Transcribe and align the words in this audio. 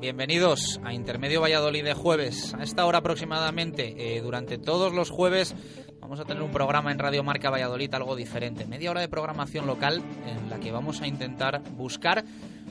Bienvenidos 0.00 0.80
a 0.82 0.92
Intermedio 0.92 1.40
Valladolid 1.40 1.84
de 1.84 1.94
jueves. 1.94 2.52
A 2.54 2.64
esta 2.64 2.84
hora 2.84 2.98
aproximadamente, 2.98 4.16
eh, 4.16 4.20
durante 4.20 4.58
todos 4.58 4.92
los 4.92 5.10
jueves, 5.10 5.54
vamos 6.00 6.18
a 6.18 6.24
tener 6.24 6.42
un 6.42 6.50
programa 6.50 6.90
en 6.90 6.98
Radio 6.98 7.22
Marca 7.22 7.48
Valladolid 7.48 7.94
algo 7.94 8.16
diferente. 8.16 8.66
Media 8.66 8.90
hora 8.90 9.02
de 9.02 9.08
programación 9.08 9.68
local 9.68 10.02
en 10.26 10.50
la 10.50 10.58
que 10.58 10.72
vamos 10.72 11.00
a 11.00 11.06
intentar 11.06 11.62
buscar 11.76 12.24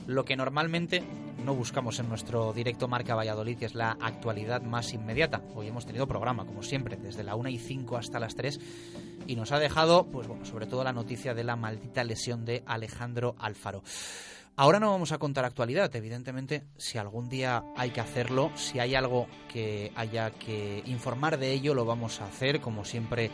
lo 0.06 0.26
que 0.26 0.36
normalmente 0.36 1.02
no 1.42 1.54
buscamos 1.54 1.98
en 1.98 2.10
nuestro 2.10 2.52
directo 2.52 2.88
Marca 2.88 3.14
Valladolid, 3.14 3.56
que 3.56 3.64
es 3.64 3.74
la 3.74 3.96
actualidad 3.98 4.60
más 4.60 4.92
inmediata. 4.92 5.40
Hoy 5.54 5.68
hemos 5.68 5.86
tenido 5.86 6.06
programa, 6.06 6.44
como 6.44 6.62
siempre, 6.62 6.98
desde 6.98 7.24
la 7.24 7.36
1 7.36 7.48
y 7.48 7.58
5 7.58 7.96
hasta 7.96 8.20
las 8.20 8.34
3 8.34 8.60
y 9.26 9.34
nos 9.34 9.50
ha 9.50 9.58
dejado, 9.58 10.04
pues 10.04 10.28
bueno, 10.28 10.44
sobre 10.44 10.66
todo 10.66 10.84
la 10.84 10.92
noticia 10.92 11.32
de 11.32 11.42
la 11.42 11.56
maldita 11.56 12.04
lesión 12.04 12.44
de 12.44 12.62
Alejandro 12.66 13.34
Alfaro. 13.38 13.82
Ahora 14.58 14.80
no 14.80 14.90
vamos 14.90 15.12
a 15.12 15.18
contar 15.18 15.44
actualidad, 15.44 15.94
evidentemente, 15.94 16.62
si 16.78 16.96
algún 16.96 17.28
día 17.28 17.62
hay 17.76 17.90
que 17.90 18.00
hacerlo, 18.00 18.50
si 18.54 18.78
hay 18.78 18.94
algo 18.94 19.26
que 19.52 19.92
haya 19.94 20.30
que 20.30 20.82
informar 20.86 21.36
de 21.36 21.52
ello, 21.52 21.74
lo 21.74 21.84
vamos 21.84 22.22
a 22.22 22.26
hacer, 22.26 22.62
como 22.62 22.86
siempre 22.86 23.30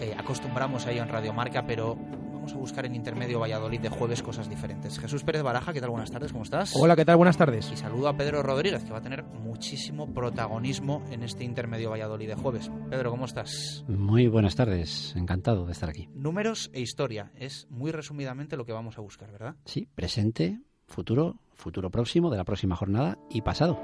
eh, 0.00 0.14
acostumbramos 0.16 0.86
a 0.86 0.92
ello 0.92 1.02
en 1.02 1.10
Radio 1.10 1.34
Marca, 1.34 1.66
pero 1.66 1.98
vamos 2.42 2.56
a 2.56 2.58
buscar 2.58 2.84
en 2.86 2.96
Intermedio 2.96 3.38
Valladolid 3.38 3.78
de 3.78 3.88
jueves 3.88 4.20
cosas 4.20 4.50
diferentes. 4.50 4.98
Jesús 4.98 5.22
Pérez 5.22 5.44
Baraja, 5.44 5.72
¿qué 5.72 5.80
tal? 5.80 5.90
Buenas 5.90 6.10
tardes, 6.10 6.32
¿cómo 6.32 6.42
estás? 6.42 6.74
Hola, 6.74 6.96
¿qué 6.96 7.04
tal? 7.04 7.16
Buenas 7.16 7.36
tardes. 7.36 7.70
Y 7.70 7.76
saludo 7.76 8.08
a 8.08 8.16
Pedro 8.16 8.42
Rodríguez, 8.42 8.82
que 8.82 8.90
va 8.90 8.98
a 8.98 9.00
tener 9.00 9.22
muchísimo 9.22 10.12
protagonismo 10.12 11.04
en 11.12 11.22
este 11.22 11.44
Intermedio 11.44 11.90
Valladolid 11.90 12.26
de 12.26 12.34
jueves. 12.34 12.68
Pedro, 12.90 13.12
¿cómo 13.12 13.26
estás? 13.26 13.84
Muy 13.86 14.26
buenas 14.26 14.56
tardes, 14.56 15.14
encantado 15.14 15.66
de 15.66 15.72
estar 15.72 15.88
aquí. 15.88 16.08
Números 16.14 16.68
e 16.72 16.80
historia, 16.80 17.30
es 17.36 17.68
muy 17.70 17.92
resumidamente 17.92 18.56
lo 18.56 18.64
que 18.64 18.72
vamos 18.72 18.98
a 18.98 19.02
buscar, 19.02 19.30
¿verdad? 19.30 19.54
Sí, 19.64 19.86
presente, 19.94 20.58
futuro, 20.88 21.36
futuro 21.62 21.90
próximo 21.90 22.30
de 22.30 22.36
la 22.36 22.44
próxima 22.44 22.76
jornada 22.76 23.18
y 23.30 23.40
pasado. 23.40 23.80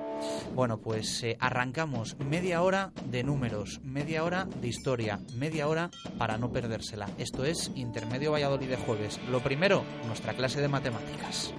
Bueno, 0.54 0.78
pues 0.78 1.22
eh, 1.22 1.36
arrancamos 1.40 2.16
media 2.18 2.62
hora 2.62 2.92
de 3.10 3.22
números, 3.22 3.80
media 3.82 4.24
hora 4.24 4.44
de 4.44 4.68
historia, 4.68 5.20
media 5.36 5.68
hora 5.68 5.90
para 6.18 6.36
no 6.36 6.52
perdérsela. 6.52 7.08
Esto 7.16 7.44
es 7.44 7.70
Intermedio 7.74 8.32
Valladolid 8.32 8.68
de 8.68 8.76
jueves. 8.76 9.20
Lo 9.30 9.40
primero, 9.40 9.84
nuestra 10.06 10.34
clase 10.34 10.60
de 10.60 10.68
matemáticas. 10.68 11.54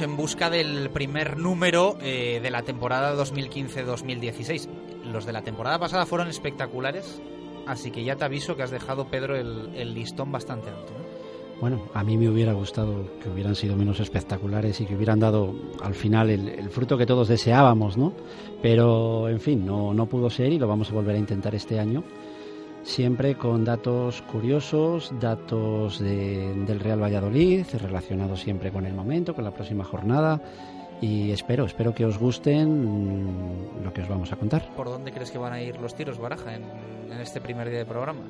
En 0.00 0.16
busca 0.16 0.48
del 0.48 0.88
primer 0.90 1.36
número 1.36 1.98
eh, 2.00 2.40
de 2.42 2.50
la 2.50 2.62
temporada 2.62 3.14
2015-2016. 3.14 4.68
Los 5.04 5.26
de 5.26 5.32
la 5.34 5.42
temporada 5.42 5.78
pasada 5.78 6.06
fueron 6.06 6.28
espectaculares, 6.28 7.20
así 7.66 7.90
que 7.90 8.02
ya 8.02 8.16
te 8.16 8.24
aviso 8.24 8.56
que 8.56 8.62
has 8.62 8.70
dejado, 8.70 9.06
Pedro, 9.08 9.36
el, 9.36 9.94
listón 9.94 10.32
bastante 10.32 10.70
alto. 10.70 10.92
Bueno, 11.60 11.82
a 11.92 12.02
mí 12.02 12.16
me 12.16 12.30
hubiera 12.30 12.54
gustado 12.54 13.18
que 13.22 13.28
hubieran 13.28 13.54
sido 13.54 13.76
menos 13.76 14.00
espectaculares 14.00 14.80
y 14.80 14.86
que 14.86 14.96
hubieran 14.96 15.20
dado 15.20 15.54
al 15.82 15.94
final 15.94 16.30
el, 16.30 16.48
el 16.48 16.70
fruto 16.70 16.96
que 16.96 17.04
todos 17.04 17.28
deseábamos, 17.28 17.98
¿no? 17.98 18.14
Pero, 18.62 19.28
en 19.28 19.40
fin, 19.40 19.66
no, 19.66 19.92
no 19.92 20.06
pudo 20.06 20.30
ser 20.30 20.52
y 20.52 20.58
lo 20.58 20.66
vamos 20.66 20.90
a 20.90 20.94
volver 20.94 21.16
a 21.16 21.18
intentar 21.18 21.54
este 21.54 21.78
año 21.78 22.02
siempre 22.82 23.36
con 23.36 23.64
datos 23.64 24.22
curiosos, 24.22 25.12
datos 25.20 25.98
de- 26.00 26.54
del 26.66 26.80
Real 26.80 27.02
Valladolid, 27.02 27.64
relacionados 27.80 28.40
siempre 28.40 28.70
con 28.72 28.86
el 28.86 28.94
momento, 28.94 29.34
con 29.34 29.44
la 29.44 29.50
próxima 29.52 29.84
jornada. 29.84 30.40
Y 31.00 31.32
espero, 31.32 31.64
espero 31.64 31.94
que 31.94 32.04
os 32.04 32.16
gusten 32.18 32.84
mm, 33.80 33.84
lo 33.84 33.92
que 33.92 34.02
os 34.02 34.08
vamos 34.08 34.32
a 34.32 34.36
contar. 34.36 34.68
¿Por 34.76 34.88
dónde 34.88 35.10
crees 35.12 35.30
que 35.32 35.38
van 35.38 35.52
a 35.52 35.60
ir 35.60 35.80
los 35.80 35.94
tiros, 35.94 36.18
Baraja, 36.18 36.54
en, 36.54 36.62
en 37.10 37.20
este 37.20 37.40
primer 37.40 37.68
día 37.68 37.78
de 37.80 37.86
programa? 37.86 38.20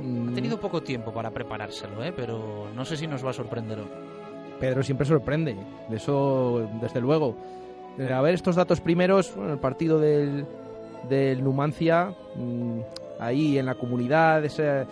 Mm, 0.00 0.28
Ha 0.28 0.34
tenido 0.34 0.60
poco 0.60 0.82
tiempo 0.82 1.12
para 1.12 1.30
preparárselo, 1.30 2.04
¿eh? 2.04 2.12
pero 2.14 2.68
no 2.74 2.84
sé 2.84 2.96
si 2.96 3.06
nos 3.06 3.24
va 3.24 3.30
a 3.30 3.32
sorprender 3.34 3.78
hoy. 3.80 3.88
Pedro 4.60 4.82
siempre 4.82 5.06
sorprende, 5.06 5.56
de 5.88 5.96
eso 5.96 6.68
desde 6.80 7.00
luego. 7.00 7.36
Eh, 7.98 8.12
A 8.12 8.20
ver, 8.20 8.34
estos 8.34 8.56
datos 8.56 8.80
primeros, 8.80 9.34
bueno, 9.34 9.52
el 9.54 9.58
partido 9.58 9.98
del, 9.98 10.44
del 11.08 11.42
Numancia, 11.42 12.14
mm, 12.36 12.80
ahí 13.18 13.58
en 13.58 13.66
la 13.66 13.74
comunidad, 13.74 14.44
ese- 14.44 14.86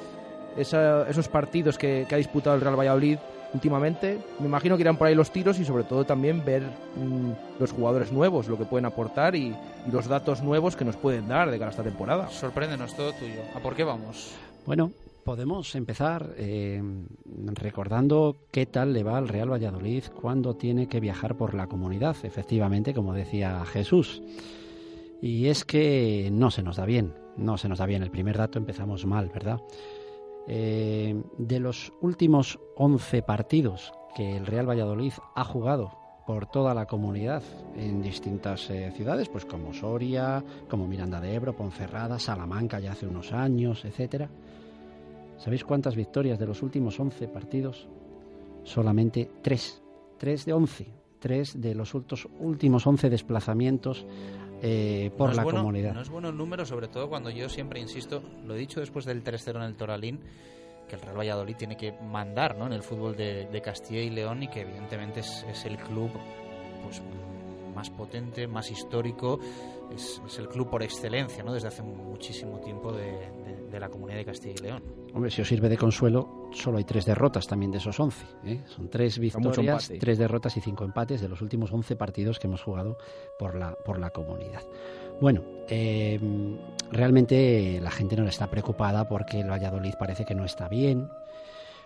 esa- 0.56 1.08
esos 1.08 1.28
partidos 1.28 1.78
que, 1.78 2.06
que 2.08 2.14
ha 2.14 2.18
disputado 2.18 2.56
el 2.56 2.62
Real 2.62 2.78
Valladolid 2.78 3.18
últimamente, 3.54 4.18
me 4.40 4.46
imagino 4.46 4.76
que 4.76 4.82
irán 4.82 4.96
por 4.96 5.06
ahí 5.08 5.14
los 5.14 5.30
tiros 5.30 5.58
y 5.60 5.64
sobre 5.66 5.84
todo 5.84 6.04
también 6.04 6.42
ver 6.44 6.62
mm, 6.62 7.60
los 7.60 7.70
jugadores 7.72 8.10
nuevos, 8.10 8.48
lo 8.48 8.56
que 8.56 8.64
pueden 8.64 8.86
aportar 8.86 9.34
y, 9.36 9.48
y 9.86 9.90
los 9.90 10.08
datos 10.08 10.42
nuevos 10.42 10.74
que 10.74 10.84
nos 10.86 10.96
pueden 10.96 11.28
dar 11.28 11.50
de 11.50 11.58
cara 11.58 11.68
a 11.68 11.72
esta 11.72 11.82
temporada. 11.82 12.28
Sorpréndenos 12.30 12.94
todo 12.96 13.12
tuyo. 13.12 13.42
¿A 13.54 13.60
por 13.60 13.74
qué 13.76 13.84
vamos? 13.84 14.34
Bueno, 14.64 14.90
podemos 15.24 15.74
empezar 15.74 16.30
eh, 16.38 16.82
recordando 17.52 18.36
qué 18.50 18.64
tal 18.66 18.92
le 18.92 19.02
va 19.02 19.18
al 19.18 19.28
Real 19.28 19.50
Valladolid 19.52 20.04
cuando 20.20 20.54
tiene 20.54 20.86
que 20.88 21.00
viajar 21.00 21.36
por 21.36 21.52
la 21.54 21.66
comunidad, 21.66 22.16
efectivamente, 22.22 22.94
como 22.94 23.12
decía 23.12 23.64
Jesús. 23.66 24.22
Y 25.20 25.48
es 25.48 25.64
que 25.64 26.30
no 26.32 26.50
se 26.50 26.62
nos 26.62 26.76
da 26.76 26.86
bien, 26.86 27.12
no 27.36 27.58
se 27.58 27.68
nos 27.68 27.78
da 27.78 27.86
bien. 27.86 28.02
El 28.02 28.10
primer 28.10 28.36
dato 28.38 28.58
empezamos 28.58 29.06
mal, 29.06 29.28
¿verdad? 29.28 29.60
Eh, 30.46 31.22
de 31.38 31.60
los 31.60 31.92
últimos 32.00 32.58
11 32.76 33.22
partidos 33.22 33.92
que 34.14 34.36
el 34.36 34.46
Real 34.46 34.68
Valladolid 34.68 35.12
ha 35.34 35.44
jugado 35.44 35.96
por 36.26 36.46
toda 36.46 36.74
la 36.74 36.86
comunidad 36.86 37.42
en 37.76 38.02
distintas 38.02 38.70
eh, 38.70 38.92
ciudades, 38.92 39.28
pues 39.28 39.44
como 39.44 39.72
Soria, 39.72 40.42
como 40.68 40.86
Miranda 40.86 41.20
de 41.20 41.34
Ebro, 41.34 41.56
Ponferrada, 41.56 42.18
Salamanca 42.18 42.78
ya 42.80 42.92
hace 42.92 43.06
unos 43.06 43.32
años, 43.32 43.84
etcétera. 43.84 44.28
¿Sabéis 45.38 45.64
cuántas 45.64 45.96
victorias 45.96 46.38
de 46.38 46.46
los 46.46 46.62
últimos 46.62 46.98
11 47.00 47.28
partidos? 47.28 47.88
Solamente 48.62 49.28
3. 49.42 49.82
3 50.18 50.44
de 50.44 50.52
11. 50.52 50.86
3 51.18 51.60
de 51.60 51.74
los 51.74 51.94
últimos 51.94 52.86
11 52.86 53.10
desplazamientos 53.10 54.06
eh, 54.62 55.10
por 55.18 55.30
no 55.30 55.36
la 55.36 55.42
bueno, 55.42 55.58
comunidad. 55.58 55.92
No 55.92 56.00
es 56.00 56.08
bueno 56.08 56.28
el 56.28 56.36
número, 56.36 56.64
sobre 56.64 56.88
todo 56.88 57.08
cuando 57.08 57.30
yo 57.30 57.48
siempre 57.48 57.80
insisto, 57.80 58.22
lo 58.46 58.54
he 58.54 58.58
dicho 58.58 58.80
después 58.80 59.04
del 59.04 59.24
3-0 59.24 59.56
en 59.56 59.62
el 59.62 59.74
Toralín, 59.74 60.20
que 60.88 60.94
el 60.94 61.02
Real 61.02 61.18
Valladolid 61.18 61.56
tiene 61.56 61.76
que 61.76 61.92
mandar 61.92 62.56
¿no? 62.56 62.66
en 62.66 62.72
el 62.72 62.82
fútbol 62.82 63.16
de, 63.16 63.46
de 63.46 63.60
Castilla 63.60 64.00
y 64.00 64.10
León 64.10 64.42
y 64.44 64.48
que 64.48 64.60
evidentemente 64.60 65.20
es, 65.20 65.44
es 65.48 65.64
el 65.64 65.76
club 65.78 66.10
pues 66.84 67.02
más 67.74 67.90
potente, 67.90 68.46
más 68.46 68.70
histórico, 68.70 69.38
es, 69.94 70.20
es 70.26 70.38
el 70.38 70.48
club 70.48 70.70
por 70.70 70.82
excelencia 70.82 71.42
¿no? 71.42 71.52
desde 71.52 71.68
hace 71.68 71.82
muchísimo 71.82 72.58
tiempo 72.60 72.92
de, 72.92 73.12
de- 73.12 73.62
de 73.72 73.80
la 73.80 73.88
comunidad 73.88 74.18
de 74.18 74.24
Castilla 74.26 74.54
y 74.58 74.62
León. 74.62 74.82
Hombre, 75.14 75.30
si 75.30 75.40
os 75.40 75.48
sirve 75.48 75.70
de 75.70 75.78
consuelo, 75.78 76.50
solo 76.52 76.76
hay 76.76 76.84
tres 76.84 77.06
derrotas 77.06 77.46
también 77.46 77.70
de 77.72 77.78
esos 77.78 77.98
11. 77.98 78.26
¿eh? 78.44 78.60
Son 78.66 78.90
tres 78.90 79.18
victorias, 79.18 79.90
tres 79.98 80.18
derrotas 80.18 80.54
y 80.58 80.60
cinco 80.60 80.84
empates 80.84 81.22
de 81.22 81.28
los 81.30 81.40
últimos 81.40 81.72
11 81.72 81.96
partidos 81.96 82.38
que 82.38 82.48
hemos 82.48 82.62
jugado 82.62 82.98
por 83.38 83.54
la, 83.54 83.74
por 83.82 83.98
la 83.98 84.10
comunidad. 84.10 84.60
Bueno, 85.22 85.42
eh, 85.70 86.20
realmente 86.90 87.80
la 87.80 87.90
gente 87.90 88.16
no 88.16 88.26
está 88.28 88.50
preocupada 88.50 89.08
porque 89.08 89.40
el 89.40 89.50
Valladolid 89.50 89.94
parece 89.98 90.24
que 90.26 90.34
no 90.34 90.44
está 90.44 90.68
bien. 90.68 91.08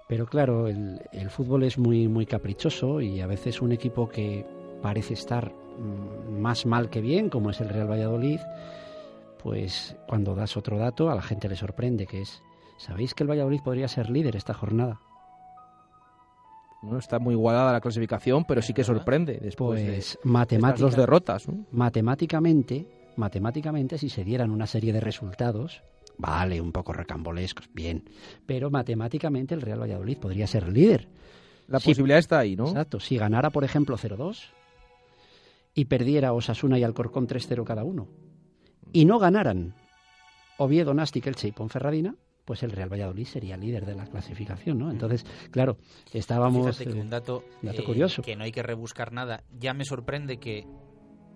Pero 0.09 0.27
claro, 0.27 0.69
el, 0.69 1.01
el 1.13 1.31
fútbol 1.31 1.65
es 1.65 1.79
muy, 1.79 2.07
muy 2.09 2.27
caprichoso 2.27 3.01
y 3.01 3.21
a 3.21 3.27
veces 3.27 3.61
un 3.61 3.73
equipo 3.73 4.09
que 4.09 4.45
parece 4.83 5.15
estar 5.15 5.53
mm, 5.53 6.39
más 6.41 6.67
mal 6.67 6.91
que 6.91 7.01
bien, 7.01 7.29
como 7.31 7.51
es 7.51 7.61
el 7.61 7.69
Real 7.69 7.91
Valladolid, 7.91 8.41
pues 9.43 9.97
cuando 10.09 10.35
das 10.35 10.57
otro 10.57 10.79
dato 10.79 11.11
a 11.11 11.15
la 11.15 11.23
gente 11.23 11.49
le 11.49 11.57
sorprende, 11.57 12.07
que 12.07 12.23
es, 12.23 12.43
¿sabéis 12.79 13.15
que 13.15 13.23
el 13.25 13.31
Valladolid 13.31 13.61
podría 13.63 13.89
ser 13.89 14.11
líder 14.11 14.37
esta 14.37 14.55
jornada? 14.55 15.01
No 16.83 16.99
está 16.99 17.19
muy 17.19 17.35
igualada 17.35 17.73
la 17.73 17.81
clasificación, 17.81 18.45
pero 18.45 18.63
sí 18.63 18.73
que 18.73 18.85
sorprende 18.85 19.39
después 19.43 19.81
de, 19.81 19.87
Pues 19.87 19.99
estas 20.11 20.25
matemática- 20.25 20.85
dos 20.85 20.97
derrotas. 20.97 21.49
¿no? 21.49 21.65
matemáticamente, 21.73 22.87
matemáticamente, 23.17 23.99
si 23.99 24.09
se 24.09 24.25
dieran 24.25 24.51
una 24.51 24.67
serie 24.67 24.93
de 24.93 25.01
resultados, 25.01 25.83
vale, 26.19 26.61
un 26.61 26.73
poco 26.73 26.93
recambolescos, 26.93 27.69
bien, 27.73 28.05
pero 28.47 28.71
matemáticamente 28.71 29.55
el 29.55 29.63
Real 29.63 29.81
Valladolid 29.83 30.19
podría 30.19 30.47
ser 30.47 30.69
líder. 30.69 31.09
La 31.67 31.81
Sí. 31.81 31.91
posibilidad 31.91 32.19
está 32.19 32.39
ahí, 32.39 32.55
¿no? 32.55 32.69
Exacto, 32.69 33.01
si 33.01 33.17
ganara, 33.19 33.51
por 33.51 33.65
ejemplo, 33.65 33.97
0-2 33.97 34.53
y 35.77 35.85
perdiera 35.85 36.33
Osasuna 36.33 36.79
y 36.79 36.83
Alcorcón 36.83 37.29
3-0 37.29 37.63
cada 37.63 37.85
uno, 37.85 38.09
y 38.93 39.05
no 39.05 39.21
ganaran 39.21 39.75
Oviedo, 40.59 40.95
Nástic, 40.95 41.27
Elche 41.27 41.49
y 41.49 41.53
Ponferradina, 41.53 42.17
pues 42.47 42.63
el 42.63 42.71
Real 42.71 42.91
Valladolid 42.91 43.27
sería 43.27 43.57
líder 43.57 43.85
de 43.85 43.95
la 43.95 44.07
clasificación, 44.07 44.79
¿no? 44.79 44.91
Entonces, 44.91 45.27
claro, 45.51 45.77
estábamos... 46.13 46.79
Fíjate 46.79 46.93
que 46.93 46.99
eh, 46.99 47.03
un 47.03 47.11
dato, 47.11 47.45
dato 47.61 47.83
eh, 47.83 47.85
curioso. 47.85 48.23
que 48.23 48.37
no 48.37 48.45
hay 48.45 48.53
que 48.53 48.63
rebuscar 48.63 49.13
nada. 49.13 49.45
Ya 49.53 49.75
me 49.75 49.85
sorprende 49.85 50.39
que 50.39 50.65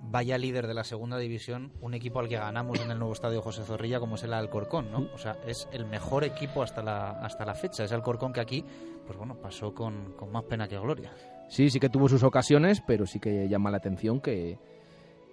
vaya 0.02 0.38
líder 0.38 0.66
de 0.66 0.72
la 0.72 0.84
segunda 0.84 1.18
división 1.18 1.72
un 1.82 1.92
equipo 1.92 2.20
al 2.20 2.28
que 2.28 2.36
ganamos 2.36 2.80
en 2.80 2.90
el 2.90 2.98
nuevo 2.98 3.12
estadio 3.12 3.42
José 3.42 3.64
Zorrilla 3.64 4.00
como 4.00 4.14
es 4.14 4.22
el 4.22 4.32
Alcorcón, 4.32 4.90
¿no? 4.90 5.08
O 5.12 5.18
sea, 5.18 5.36
es 5.46 5.68
el 5.72 5.84
mejor 5.84 6.24
equipo 6.24 6.62
hasta 6.62 6.82
la, 6.82 7.10
hasta 7.10 7.44
la 7.44 7.54
fecha. 7.54 7.84
Es 7.84 7.92
Alcorcón 7.92 8.32
que 8.32 8.40
aquí, 8.40 8.64
pues 9.04 9.18
bueno, 9.18 9.34
pasó 9.34 9.74
con, 9.74 10.12
con 10.12 10.32
más 10.32 10.44
pena 10.44 10.66
que 10.68 10.78
gloria. 10.78 11.12
Sí, 11.50 11.68
sí 11.68 11.80
que 11.80 11.88
tuvo 11.88 12.08
sus 12.08 12.22
ocasiones, 12.22 12.80
pero 12.80 13.06
sí 13.06 13.18
que 13.18 13.48
llama 13.48 13.72
la 13.72 13.78
atención 13.78 14.20
que, 14.20 14.56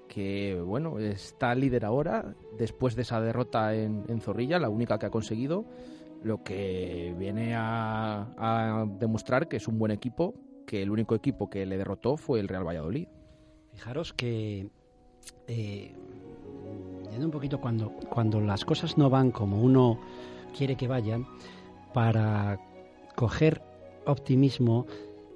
que 0.10 0.60
bueno, 0.60 0.98
está 0.98 1.54
líder 1.54 1.86
ahora, 1.86 2.34
después 2.58 2.96
de 2.96 3.04
esa 3.04 3.22
derrota 3.22 3.76
en, 3.76 4.04
en 4.08 4.20
Zorrilla, 4.20 4.58
la 4.58 4.68
única 4.68 4.98
que 4.98 5.06
ha 5.06 5.12
conseguido, 5.12 5.64
lo 6.24 6.44
que 6.44 7.14
viene 7.20 7.54
a, 7.56 8.86
demostrar 9.00 9.48
que 9.48 9.58
es 9.58 9.68
un 9.68 9.78
buen 9.78 9.92
equipo, 9.92 10.34
que 10.66 10.82
el 10.82 10.90
único 10.90 11.14
equipo 11.14 11.52
que 11.52 11.68
le 11.68 11.78
derrotó 11.78 12.18
fue 12.18 12.40
el 12.40 12.48
Real 12.48 12.68
Valladolid. 12.68 13.08
Fijaros 13.74 14.12
que, 14.14 14.72
eh, 15.48 15.96
un 17.16 17.32
poquito 17.32 17.62
cuando, 17.62 17.92
cuando 18.10 18.42
las 18.42 18.66
cosas 18.66 18.98
no 18.98 19.12
van 19.12 19.30
como 19.30 19.62
uno 19.62 20.00
quiere 20.58 20.76
que 20.76 20.88
vayan, 20.88 21.28
para 21.94 22.60
coger 23.16 23.62
optimismo 24.08 24.88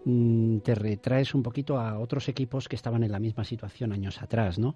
te 0.03 0.75
retraes 0.75 1.35
un 1.35 1.43
poquito 1.43 1.79
a 1.79 1.99
otros 1.99 2.27
equipos 2.29 2.67
que 2.67 2.75
estaban 2.75 3.03
en 3.03 3.11
la 3.11 3.19
misma 3.19 3.43
situación 3.43 3.91
años 3.91 4.21
atrás, 4.21 4.57
¿no? 4.57 4.75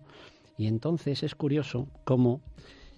Y 0.58 0.68
entonces 0.68 1.24
es 1.24 1.36
curioso 1.36 1.88
cómo 2.04 2.42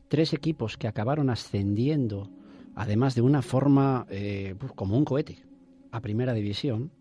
tres 0.07 0.33
equipos 0.33 0.77
que 0.77 0.87
acabaron 0.87 1.29
ascendiendo, 1.29 2.29
además 2.75 3.15
de 3.15 3.21
una 3.21 3.41
forma 3.41 4.05
eh, 4.09 4.55
pues, 4.59 4.71
como 4.73 4.97
un 4.97 5.05
cohete, 5.05 5.43
a 5.91 6.01
primera 6.01 6.33
división, 6.33 6.91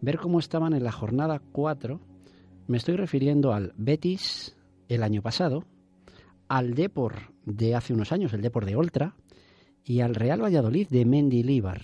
ver 0.00 0.18
cómo 0.18 0.38
estaban 0.38 0.74
en 0.74 0.84
la 0.84 0.92
jornada 0.92 1.40
4 1.52 2.00
me 2.68 2.76
estoy 2.76 2.96
refiriendo 2.96 3.52
al 3.52 3.74
Betis 3.76 4.56
el 4.88 5.02
año 5.02 5.20
pasado, 5.20 5.64
al 6.48 6.74
Depor 6.74 7.34
de 7.44 7.74
hace 7.74 7.92
unos 7.92 8.12
años, 8.12 8.32
el 8.32 8.40
Depor 8.40 8.64
de 8.64 8.76
Oltra, 8.76 9.16
y 9.84 10.00
al 10.00 10.14
Real 10.14 10.42
Valladolid 10.42 10.88
de 10.88 11.04
Mendilíbar. 11.04 11.82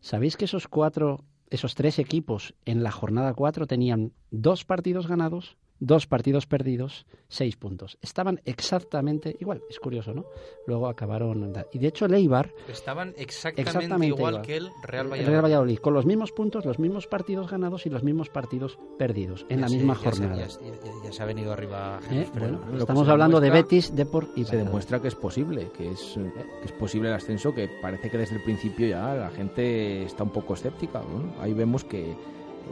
¿Sabéis 0.00 0.36
que 0.36 0.44
esos 0.44 0.68
cuatro, 0.68 1.24
esos 1.52 1.74
tres 1.74 1.98
equipos 1.98 2.54
en 2.64 2.82
la 2.82 2.90
jornada 2.90 3.34
4 3.34 3.66
tenían 3.66 4.12
dos 4.30 4.64
partidos 4.64 5.06
ganados, 5.06 5.58
dos 5.84 6.06
partidos 6.06 6.46
perdidos, 6.46 7.06
seis 7.28 7.56
puntos? 7.56 7.98
Estaban 8.00 8.40
exactamente 8.44 9.36
igual. 9.40 9.62
Es 9.68 9.80
curioso, 9.80 10.14
¿no? 10.14 10.24
Luego 10.66 10.86
acabaron. 10.88 11.52
Y 11.72 11.78
de 11.78 11.88
hecho, 11.88 12.06
el 12.06 12.14
Eibar 12.14 12.52
Estaban 12.68 13.14
exactamente, 13.16 13.62
Exactamente 13.62 14.06
igual, 14.06 14.34
igual. 14.34 14.46
que 14.46 14.56
el 14.56 14.70
Real 14.82 15.06
el 15.06 15.10
Valladolid. 15.12 15.30
Real 15.30 15.44
Valladolid, 15.44 15.78
con 15.78 15.94
los 15.94 16.06
mismos 16.06 16.32
puntos, 16.32 16.64
los 16.64 16.78
mismos 16.78 17.06
partidos 17.06 17.50
ganados 17.50 17.84
y 17.86 17.90
los 17.90 18.02
mismos 18.02 18.28
partidos 18.28 18.78
perdidos 18.98 19.44
en 19.48 19.56
Ya 19.58 19.62
la 19.62 19.68
se- 19.68 19.76
misma 19.76 19.94
ya 19.94 19.98
se- 20.00 20.04
jornada. 20.20 20.36
ya, 20.36 20.46
ya- 20.46 21.04
ya 21.04 21.12
se 21.12 21.22
ha 21.22 21.26
venido 21.26 21.52
arriba 21.52 22.00
¿Eh? 22.10 22.26
Bueno, 22.32 22.60
Lo 22.70 22.78
estamos 22.78 23.04
se 23.06 23.10
hablando 23.10 23.40
de 23.40 23.50
Betis, 23.50 23.94
Depor 23.94 24.28
y 24.36 24.44
Se 24.44 24.56
demuestra 24.56 25.00
que 25.00 25.08
es 25.08 25.14
posible, 25.14 25.70
que 25.76 25.90
es, 25.90 26.14
que 26.14 26.64
es 26.66 26.72
posible 26.72 27.08
el 27.08 27.14
ascenso, 27.14 27.52
que 27.54 27.68
parece 27.80 28.08
que 28.10 28.18
desde 28.18 28.36
el 28.36 28.42
principio 28.42 28.86
ya 28.88 29.14
la 29.14 29.30
gente 29.30 30.04
está 30.04 30.22
un 30.22 30.30
poco 30.30 30.54
escéptica. 30.54 31.00
¿no? 31.02 31.40
Ahí 31.42 31.52
vemos 31.54 31.84
que, 31.84 32.16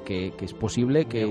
que, 0.04 0.32
que 0.36 0.44
es 0.44 0.54
posible 0.54 1.04
que, 1.06 1.24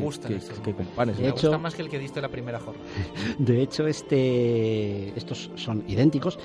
compares. 0.74 1.18
De 1.18 1.24
Me 1.24 1.30
hecho- 1.30 1.48
gusta 1.48 1.58
más 1.58 1.76
que 1.76 1.82
el 1.82 1.90
que 1.90 2.00
diste 2.00 2.22
la 2.22 2.30
primera 2.30 2.60
jornada. 2.60 2.86
De 3.38 3.62
hecho, 3.62 3.88
este, 3.88 5.10
estos 5.18 5.52
son 5.56 5.84
idénticos, 5.88 6.38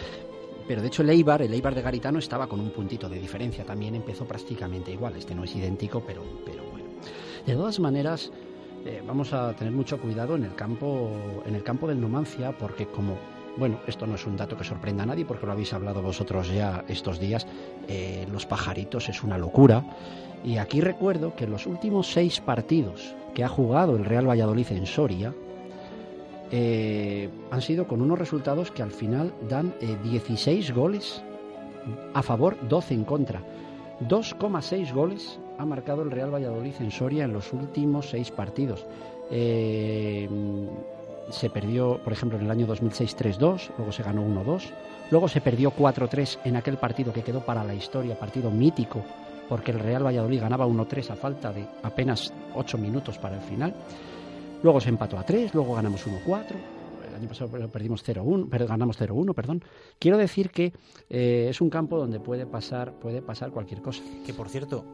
pero 0.67 0.81
de 0.81 0.89
hecho 0.89 1.03
el 1.03 1.11
Eibar, 1.11 1.43
el 1.43 1.53
Eibar 1.53 1.75
de 1.75 1.83
Garitano 1.83 2.19
estaba 2.19 2.47
con 2.47 2.61
un 2.61 2.71
puntito 2.71 3.09
de 3.09 3.19
diferencia, 3.19 3.65
también 3.65 3.95
empezó 3.95 4.25
prácticamente 4.25 4.91
igual. 4.93 5.15
Este 5.17 5.35
no 5.35 5.45
es 5.45 5.55
idéntico, 5.55 6.03
pero, 6.07 6.23
pero 6.47 6.63
bueno. 6.71 6.87
De 7.47 7.55
todas 7.55 7.79
maneras, 7.81 8.33
eh, 8.87 9.03
vamos 9.07 9.33
a 9.35 9.55
tener 9.55 9.73
mucho 9.73 9.99
cuidado 10.01 10.37
en 10.37 10.45
el 10.45 10.55
campo, 10.55 11.11
en 11.45 11.55
el 11.55 11.63
campo 11.63 11.87
del 11.89 12.01
Numancia, 12.01 12.53
porque 12.57 12.87
como 12.87 13.17
bueno, 13.57 13.79
esto 13.87 14.07
no 14.07 14.15
es 14.17 14.27
un 14.27 14.37
dato 14.37 14.57
que 14.57 14.65
sorprenda 14.65 15.03
a 15.03 15.07
nadie, 15.07 15.25
porque 15.25 15.47
lo 15.47 15.53
habéis 15.53 15.73
hablado 15.73 16.03
vosotros 16.03 16.49
ya 16.53 16.85
estos 16.89 17.19
días. 17.19 17.47
eh, 17.89 18.27
los 18.31 18.47
pajaritos 18.47 19.09
es 19.09 19.23
una 19.23 19.39
locura. 19.39 19.85
Y 20.45 20.59
aquí 20.59 20.81
recuerdo 20.81 21.35
que 21.35 21.45
en 21.45 21.51
los 21.51 21.67
últimos 21.67 22.13
seis 22.13 22.41
partidos 22.41 23.15
que 23.35 23.45
ha 23.45 23.49
jugado 23.49 23.97
el 23.97 24.05
Real 24.05 24.29
Valladolid 24.29 24.67
en 24.71 24.87
Soria, 24.87 25.35
eh, 26.51 27.31
han 27.51 27.63
sido 27.63 27.87
con 27.89 28.03
unos 28.03 28.19
resultados 28.19 28.71
que 28.71 28.83
al 28.83 28.91
final 28.91 29.33
dan 29.49 29.75
eh, 29.81 29.97
16 30.05 30.73
goles 30.73 31.23
a 32.13 32.23
favor, 32.23 32.57
12 32.69 32.95
en 32.95 33.05
contra. 33.05 33.43
2,6 34.09 34.93
goles 34.93 35.39
ha 35.59 35.65
marcado 35.65 36.03
el 36.03 36.11
Real 36.11 36.33
Valladolid 36.33 36.75
en 36.81 36.91
Soria 36.91 37.25
en 37.25 37.33
los 37.33 37.53
últimos 37.53 38.11
seis 38.11 38.31
partidos. 38.31 38.87
Eh, 39.31 40.29
se 41.31 41.51
perdió, 41.51 41.99
por 42.03 42.13
ejemplo, 42.13 42.39
en 42.39 42.45
el 42.45 42.51
año 42.51 42.67
2006 42.67 43.17
3-2, 43.17 43.71
luego 43.77 43.93
se 43.93 44.03
ganó 44.03 44.23
1-2, 44.23 44.71
luego 45.11 45.29
se 45.29 45.41
perdió 45.41 45.73
4-3 45.73 46.39
en 46.45 46.57
aquel 46.57 46.77
partido 46.77 47.13
que 47.13 47.23
quedó 47.23 47.41
para 47.41 47.65
la 47.65 47.75
historia, 47.75 48.19
partido 48.19 48.51
mítico, 48.51 49.03
porque 49.49 49.73
el 49.73 49.79
Real 49.79 50.05
Valladolid 50.05 50.41
ganaba 50.41 50.67
1-3 50.67 51.11
a 51.11 51.17
falta 51.17 51.53
de 51.53 51.67
apenas 51.83 52.33
8 52.55 52.79
minutos 52.79 53.19
para 53.19 53.37
el 53.37 53.43
final. 53.43 53.75
Luego 54.63 54.81
se 54.81 54.89
empató 54.89 55.19
a 55.19 55.25
3, 55.25 55.55
luego 55.55 55.75
ganamos 55.75 56.07
1-4. 56.07 56.45
El 57.09 57.15
año 57.15 57.29
pasado 57.29 57.51
perdimos 57.69 58.05
0-1, 58.05 58.49
pero 58.51 58.67
ganamos 58.67 58.99
0-1, 58.99 59.35
perdón. 59.35 59.63
Quiero 59.99 60.17
decir 60.17 60.51
que 60.51 60.73
eh, 61.11 61.49
es 61.51 61.61
un 61.61 61.71
campo 61.71 61.99
donde 61.99 62.19
puede 62.19 62.47
pasar, 62.47 62.95
puede 62.95 63.21
pasar 63.21 63.51
cualquier 63.51 63.83
cosa. 63.83 64.03
Que 64.25 64.33
por 64.33 64.49
cierto, 64.49 64.85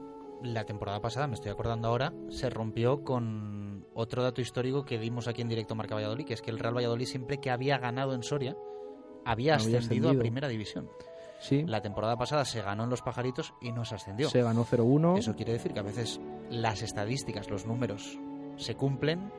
la 0.43 0.65
temporada 0.65 1.01
pasada, 1.01 1.29
me 1.29 1.35
estoy 1.35 1.53
acordando 1.53 1.89
ahora, 1.89 2.13
se 2.31 2.51
rompió 2.51 3.05
con 3.05 3.70
otro 3.95 4.23
dato 4.23 4.41
histórico 4.41 4.85
que 4.85 4.99
dimos 4.99 5.27
aquí 5.29 5.43
en 5.43 5.49
directo 5.49 5.75
Marca 5.75 5.95
Valladolid, 5.95 6.25
que 6.25 6.35
es 6.35 6.43
que 6.43 6.51
el 6.51 6.59
Real 6.59 6.77
Valladolid 6.77 7.07
siempre 7.07 7.39
que 7.39 7.51
había 7.51 7.79
ganado 7.79 8.15
en 8.15 8.23
Soria, 8.23 8.57
había 9.25 9.55
Había 9.55 9.57
ascendido, 9.57 9.79
ascendido. 9.79 10.11
a 10.11 10.19
primera 10.19 10.49
división. 10.49 10.89
Sí, 11.41 11.65
La 11.67 11.81
temporada 11.81 12.17
pasada 12.19 12.45
se 12.45 12.61
ganó 12.61 12.85
en 12.85 12.91
los 12.91 13.01
pajaritos 13.03 13.55
y 13.63 13.73
no 13.73 13.85
se 13.87 13.95
ascendió. 13.95 14.29
se 14.29 14.43
ganó 14.43 14.65
0-1. 14.65 15.19
Eso 15.19 15.35
quiere 15.35 15.53
decir 15.55 15.73
que 15.73 15.81
a 15.81 15.83
veces 15.83 16.21
las 16.51 16.83
estadísticas, 16.83 17.49
los 17.49 17.65
números, 17.67 18.19
se 18.57 18.75
cumplen, 18.75 19.31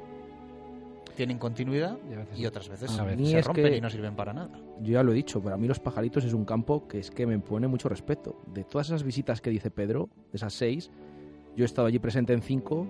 tienen 1.16 1.38
continuidad 1.38 1.98
y 2.36 2.46
otras 2.46 2.70
veces 2.70 2.90
A 2.92 3.06
se 3.06 3.38
Es 3.38 3.46
rompen 3.46 3.66
que- 3.66 3.78
y 3.78 3.82
no 3.82 3.90
sirven 3.90 4.16
para 4.16 4.34
nada. 4.34 4.50
Yo 4.82 4.94
ya 4.94 5.04
lo 5.04 5.12
he 5.12 5.16
dicho, 5.16 5.42
pero 5.44 5.54
a 5.56 5.58
mí 5.58 5.68
los 5.68 5.80
pajaritos 5.80 6.24
es 6.26 6.34
un 6.34 6.46
campo 6.46 6.88
que 6.88 7.00
es 7.00 7.12
que 7.12 7.28
me 7.28 7.38
pone 7.40 7.68
mucho 7.68 7.88
respeto. 7.90 8.42
De 8.48 8.64
todas 8.64 8.88
esas 8.88 9.04
visitas 9.04 9.42
que 9.42 9.50
dice 9.52 9.70
Pedro, 9.70 10.10
de 10.32 10.38
esas 10.38 10.54
seis, 10.54 10.90
yo 11.56 11.64
he 11.64 11.66
estado 11.66 11.88
allí 11.88 12.00
presente 12.00 12.34
en 12.34 12.42
cinco 12.42 12.88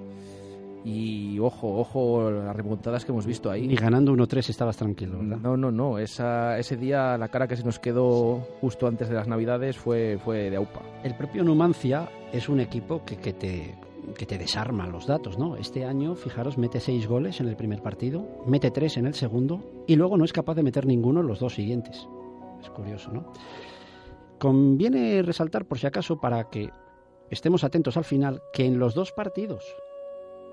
y 0.84 1.38
ojo, 1.40 1.80
ojo 1.80 2.32
las 2.32 2.56
remontadas 2.56 3.06
que 3.06 3.12
hemos 3.12 3.26
visto 3.26 3.52
ahí. 3.52 3.66
Y 3.72 3.76
ganando 3.76 4.14
1-3 4.14 4.50
estabas 4.50 4.78
tranquilo, 4.78 5.18
¿verdad? 5.20 5.38
No, 5.38 5.58
no, 5.58 5.72
no. 5.72 6.00
Esa, 6.00 6.58
ese 6.58 6.78
día 6.78 7.18
la 7.18 7.30
cara 7.30 7.48
que 7.48 7.56
se 7.56 7.64
nos 7.64 7.80
quedó 7.80 8.40
justo 8.60 8.88
antes 8.88 9.10
de 9.10 9.16
las 9.16 9.28
Navidades 9.28 9.78
fue, 9.78 10.18
fue 10.24 10.50
de 10.50 10.58
aupa. 10.58 10.82
El 11.04 11.16
propio 11.16 11.44
Numancia 11.44 12.10
es 12.32 12.50
un 12.50 12.60
equipo 12.60 13.04
que, 13.06 13.18
que 13.18 13.34
te, 13.34 13.76
que 14.18 14.26
te 14.26 14.38
desarma 14.38 14.88
los 14.88 15.06
datos, 15.06 15.38
¿no? 15.38 15.56
Este 15.56 15.86
año, 15.86 16.16
fijaros, 16.16 16.58
mete 16.58 16.80
seis 16.80 17.08
goles 17.08 17.40
en 17.40 17.48
el 17.48 17.56
primer 17.56 17.82
partido, 17.82 18.26
mete 18.48 18.72
tres 18.72 18.98
en 18.98 19.06
el 19.06 19.14
segundo 19.14 19.84
y 19.88 19.96
luego 19.96 20.18
no 20.18 20.26
es 20.26 20.34
capaz 20.34 20.56
de 20.56 20.64
meter 20.64 20.86
ninguno 20.86 21.22
en 21.22 21.28
los 21.28 21.40
dos 21.40 21.54
siguientes. 21.54 22.08
Es 22.62 22.70
curioso, 22.70 23.12
¿no? 23.12 23.32
Conviene 24.40 25.22
resaltar, 25.22 25.66
por 25.66 25.78
si 25.78 25.86
acaso, 25.86 26.20
para 26.20 26.50
que 26.50 26.70
estemos 27.30 27.64
atentos 27.64 27.98
al 27.98 28.04
final, 28.04 28.42
que 28.52 28.66
en 28.66 28.80
los 28.80 28.96
dos 28.96 29.12
partidos 29.12 29.64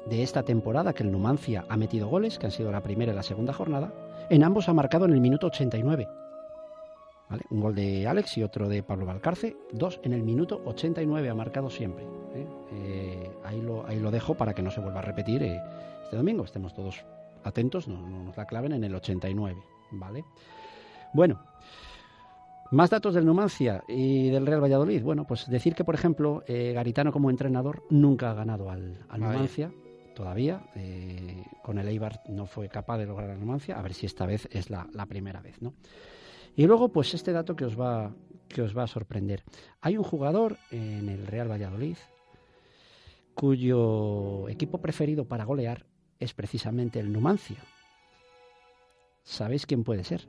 de 0.09 0.23
esta 0.23 0.43
temporada 0.43 0.93
que 0.93 1.03
el 1.03 1.13
Numancia 1.13 1.65
ha 1.69 1.77
metido 1.77 2.09
goles, 2.09 2.39
que 2.39 2.47
han 2.47 2.53
sido 2.53 2.73
la 2.73 2.83
primera 2.83 3.13
y 3.13 3.15
la 3.15 3.23
segunda 3.23 3.53
jornada, 3.53 3.93
en 4.31 4.43
ambos 4.43 4.69
ha 4.69 4.75
marcado 4.75 5.05
en 5.05 5.13
el 5.13 5.21
minuto 5.21 5.49
89. 5.49 6.09
¿Vale? 7.29 7.43
Un 7.51 7.61
gol 7.61 7.75
de 7.75 8.07
Alex 8.07 8.39
y 8.39 8.43
otro 8.43 8.69
de 8.69 8.83
Pablo 8.83 9.05
Valcarce, 9.05 9.57
dos 9.73 10.01
en 10.03 10.15
el 10.15 10.23
minuto 10.23 10.63
89 10.65 11.29
ha 11.29 11.35
marcado 11.35 11.69
siempre. 11.69 12.05
¿eh? 12.35 12.47
Eh, 12.73 13.31
ahí, 13.45 13.61
lo, 13.61 13.87
ahí 13.87 14.01
lo 14.01 14.11
dejo 14.11 14.35
para 14.35 14.55
que 14.55 14.63
no 14.63 14.71
se 14.71 14.81
vuelva 14.81 15.01
a 15.01 15.03
repetir 15.03 15.43
eh, 15.43 15.61
este 16.05 16.17
domingo. 16.17 16.45
Estemos 16.45 16.75
todos 16.75 17.05
atentos, 17.45 17.87
no, 17.87 18.01
no 18.09 18.25
nos 18.25 18.37
la 18.37 18.47
claven 18.47 18.73
en 18.73 18.85
el 18.85 18.95
89, 18.95 19.57
¿vale? 19.91 20.25
Bueno, 21.13 21.39
más 22.71 22.89
datos 22.89 23.13
del 23.13 23.27
Numancia 23.27 23.85
y 23.87 24.31
del 24.31 24.47
Real 24.47 24.63
Valladolid. 24.63 25.03
Bueno, 25.03 25.27
pues 25.27 25.51
decir 25.51 25.75
que, 25.75 25.85
por 25.85 25.95
ejemplo, 25.95 26.43
Garitano 26.47 27.13
como 27.13 27.29
entrenador 27.29 27.83
nunca 27.91 28.31
ha 28.31 28.35
ganado 28.35 28.71
al. 28.71 28.99
Numancia 29.19 29.71
todavía. 30.19 30.61
Eh, 30.75 31.45
con 31.63 31.79
el 31.79 31.87
Eibar 31.87 32.23
no 32.29 32.47
fue 32.47 32.69
capaz 32.69 32.99
de 32.99 33.07
lograr 33.07 33.29
la 33.29 33.37
Numancia. 33.37 33.79
A 33.79 33.83
ver 33.83 33.95
si 33.95 34.05
esta 34.05 34.27
vez 34.27 34.49
es 34.51 34.69
la, 34.69 34.89
la 34.93 35.07
primera 35.07 35.41
vez, 35.41 35.63
¿no? 35.63 35.75
Y 36.57 36.67
luego, 36.67 36.89
pues 36.89 37.15
este 37.15 37.31
dato 37.33 37.55
que 37.55 37.65
os 37.65 37.79
va 37.81 38.13
que 38.49 38.63
os 38.63 38.77
va 38.77 38.83
a 38.83 38.89
sorprender. 38.89 39.45
Hay 39.81 39.97
un 39.97 40.05
jugador 40.05 40.57
en 40.71 41.09
el 41.09 41.27
Real 41.27 41.51
Valladolid 41.51 41.99
cuyo 43.35 44.49
equipo 44.49 44.79
preferido 44.79 45.27
para 45.27 45.45
golear 45.45 45.87
es 46.19 46.35
precisamente 46.35 46.99
el 46.99 47.13
Numancia. 47.13 47.63
¿Sabéis 49.23 49.67
quién 49.67 49.85
puede 49.85 50.03
ser? 50.03 50.27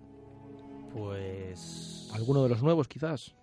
Pues. 0.93 2.12
¿Alguno 2.13 2.43
de 2.43 2.50
los 2.50 2.62
nuevos, 2.62 2.88
quizás? 2.88 3.34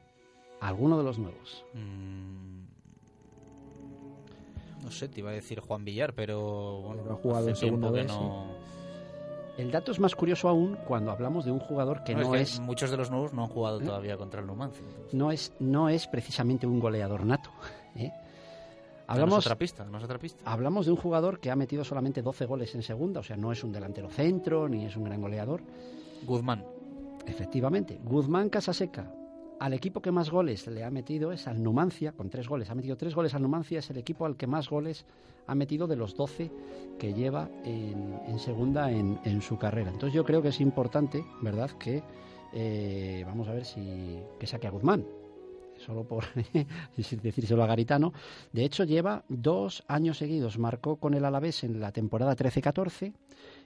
Alguno 0.60 0.98
de 0.98 1.04
los 1.04 1.18
nuevos. 1.18 1.64
Mm, 1.72 2.75
No 4.86 4.92
sé, 4.92 5.08
te 5.08 5.18
iba 5.18 5.30
a 5.30 5.32
decir 5.32 5.58
Juan 5.58 5.84
Villar, 5.84 6.14
pero 6.14 6.80
bueno, 6.80 7.02
Pero 7.02 7.14
ha 7.16 7.18
jugado 7.18 7.50
hace 7.50 7.60
tiempo 7.60 7.92
que 7.92 8.02
vez, 8.02 8.06
no. 8.06 8.46
El 9.58 9.72
dato 9.72 9.90
es 9.90 9.98
más 9.98 10.14
curioso 10.14 10.48
aún 10.48 10.78
cuando 10.86 11.10
hablamos 11.10 11.44
de 11.44 11.50
un 11.50 11.58
jugador 11.58 12.04
que 12.04 12.14
no, 12.14 12.30
que 12.30 12.42
es, 12.42 12.60
muchos 12.60 12.92
de 12.92 12.96
los 12.96 13.10
nuevos 13.10 13.32
no 13.32 13.42
han 13.42 13.48
jugado 13.48 13.80
¿Eh? 13.80 13.84
todavía 13.84 14.16
contra 14.16 14.40
el 14.40 14.46
Numancia. 14.46 14.84
no 15.10 15.32
es 15.32 15.52
no 15.58 15.88
es 15.88 16.06
precisamente 16.06 16.68
un 16.68 16.78
goleador 16.78 17.26
nato. 17.26 17.50
¿eh? 17.96 18.12
Hablamos, 19.08 19.44
otra 19.44 19.58
pista, 19.58 19.84
otra 19.92 20.18
pista. 20.18 20.40
hablamos 20.48 20.86
de 20.86 20.92
un 20.92 20.98
jugador 20.98 21.40
que 21.40 21.50
ha 21.50 21.56
metido 21.56 21.82
solamente 21.82 22.22
12 22.22 22.46
goles 22.46 22.72
en 22.76 22.84
segunda, 22.84 23.18
o 23.18 23.22
sea, 23.24 23.36
no 23.36 23.50
es 23.50 23.64
un 23.64 23.72
delantero 23.72 24.08
centro 24.08 24.68
ni 24.68 24.84
es 24.84 24.94
un 24.96 25.02
gran 25.02 25.20
goleador. 25.20 25.62
Guzmán. 26.24 26.64
Efectivamente, 27.26 27.98
Guzmán 28.04 28.50
Casaseca. 28.50 29.10
Al 29.58 29.72
equipo 29.72 30.02
que 30.02 30.12
más 30.12 30.30
goles 30.30 30.66
le 30.66 30.84
ha 30.84 30.90
metido 30.90 31.32
es 31.32 31.46
al 31.46 31.62
Numancia, 31.62 32.12
con 32.12 32.28
tres 32.28 32.46
goles. 32.46 32.70
Ha 32.70 32.74
metido 32.74 32.96
tres 32.96 33.14
goles 33.14 33.34
al 33.34 33.42
Numancia, 33.42 33.78
es 33.78 33.88
el 33.88 33.96
equipo 33.96 34.26
al 34.26 34.36
que 34.36 34.46
más 34.46 34.68
goles 34.68 35.06
ha 35.46 35.54
metido 35.54 35.86
de 35.86 35.96
los 35.96 36.14
12 36.14 36.50
que 36.98 37.14
lleva 37.14 37.48
en, 37.64 38.38
segunda 38.38 38.90
en, 38.90 39.18
en 39.24 39.40
su 39.40 39.58
carrera. 39.58 39.90
Entonces 39.90 40.14
yo 40.14 40.24
creo 40.24 40.42
que 40.42 40.48
es 40.48 40.60
importante, 40.60 41.24
¿verdad?, 41.40 41.70
que 41.78 42.02
eh, 42.52 43.22
vamos 43.26 43.48
a 43.48 43.52
ver 43.52 43.64
si 43.64 44.18
que 44.38 44.46
saque 44.46 44.66
a 44.66 44.70
Guzmán. 44.70 45.04
Solo 45.78 46.04
por 46.04 46.24
decírselo 46.96 47.62
a 47.62 47.66
Garitano. 47.66 48.12
De 48.52 48.64
hecho, 48.64 48.84
lleva 48.84 49.24
dos 49.28 49.84
años 49.88 50.18
seguidos. 50.18 50.58
Marcó 50.58 50.96
con 50.96 51.12
el 51.14 51.24
Alavés 51.24 51.64
en 51.64 51.80
la 51.80 51.92
temporada 51.92 52.34
13-14 52.34 53.12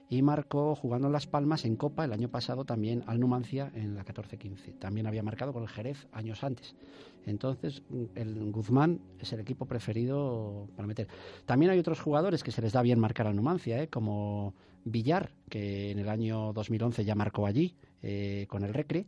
y 0.09 0.21
marcó 0.21 0.75
jugando 0.75 1.07
en 1.07 1.13
Las 1.13 1.27
Palmas 1.27 1.65
en 1.65 1.75
Copa 1.75 2.03
el 2.05 2.13
año 2.13 2.29
pasado 2.29 2.65
también 2.65 3.03
al 3.07 3.19
Numancia 3.19 3.71
en 3.75 3.95
la 3.95 4.03
14-15. 4.03 4.77
También 4.79 5.07
había 5.07 5.23
marcado 5.23 5.53
con 5.53 5.63
el 5.63 5.69
Jerez 5.69 6.07
años 6.11 6.43
antes. 6.43 6.75
Entonces, 7.25 7.83
el 8.15 8.51
Guzmán 8.51 8.99
es 9.19 9.31
el 9.31 9.39
equipo 9.39 9.65
preferido 9.65 10.67
para 10.75 10.87
meter. 10.87 11.07
También 11.45 11.71
hay 11.71 11.79
otros 11.79 12.01
jugadores 12.01 12.43
que 12.43 12.51
se 12.51 12.61
les 12.61 12.73
da 12.73 12.81
bien 12.81 12.99
marcar 12.99 13.27
al 13.27 13.35
Numancia, 13.35 13.81
¿eh? 13.81 13.87
como 13.87 14.53
Villar, 14.83 15.31
que 15.49 15.91
en 15.91 15.99
el 15.99 16.09
año 16.09 16.51
2011 16.53 17.05
ya 17.05 17.15
marcó 17.15 17.45
allí 17.45 17.75
eh, 18.03 18.45
con 18.49 18.63
el 18.63 18.73
Recre, 18.73 19.05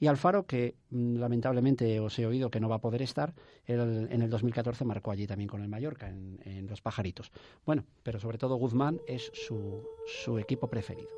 y 0.00 0.06
Alfaro, 0.06 0.46
que 0.46 0.74
mm, 0.90 1.16
lamentablemente 1.16 1.98
os 2.00 2.16
he 2.18 2.26
oído 2.26 2.50
que 2.50 2.60
no 2.60 2.68
va 2.68 2.76
a 2.76 2.80
poder 2.80 3.02
estar, 3.02 3.34
el- 3.66 4.08
en 4.10 4.22
el 4.22 4.30
2014 4.30 4.84
marcó 4.84 5.10
allí 5.10 5.26
también 5.26 5.48
con 5.48 5.60
el 5.62 5.68
Mallorca, 5.68 6.08
en, 6.08 6.38
en 6.44 6.66
Los 6.68 6.80
Pajaritos. 6.80 7.32
Bueno, 7.66 7.84
pero 8.02 8.20
sobre 8.20 8.38
todo 8.38 8.56
Guzmán 8.56 9.00
es 9.06 9.30
su, 9.34 9.82
su 10.06 10.38
equipo 10.38 10.68
preferido. 10.68 11.08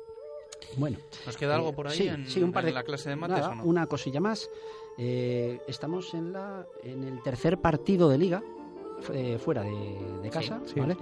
Bueno, 0.77 0.97
¿Nos 1.25 1.37
queda 1.37 1.55
algo 1.55 1.69
eh, 1.69 1.73
por 1.73 1.87
ahí 1.87 1.97
sí, 1.97 2.07
en, 2.07 2.27
sí, 2.27 2.41
un 2.43 2.51
par 2.51 2.63
en 2.63 2.67
de- 2.69 2.73
la 2.73 2.83
clase 2.83 3.09
de 3.09 3.15
mates 3.15 3.37
nada, 3.37 3.49
o 3.49 3.55
no? 3.55 3.63
una 3.65 3.87
cosilla 3.87 4.19
más. 4.19 4.49
Eh, 4.97 5.59
estamos 5.67 6.13
en, 6.13 6.31
la, 6.33 6.65
en 6.83 7.03
el 7.03 7.21
tercer 7.23 7.57
partido 7.59 8.09
de 8.09 8.17
liga 8.19 8.43
eh, 9.13 9.39
fuera 9.39 9.63
de, 9.63 10.19
de 10.21 10.29
casa, 10.29 10.61
sí. 10.65 10.79
¿vale? 10.79 10.97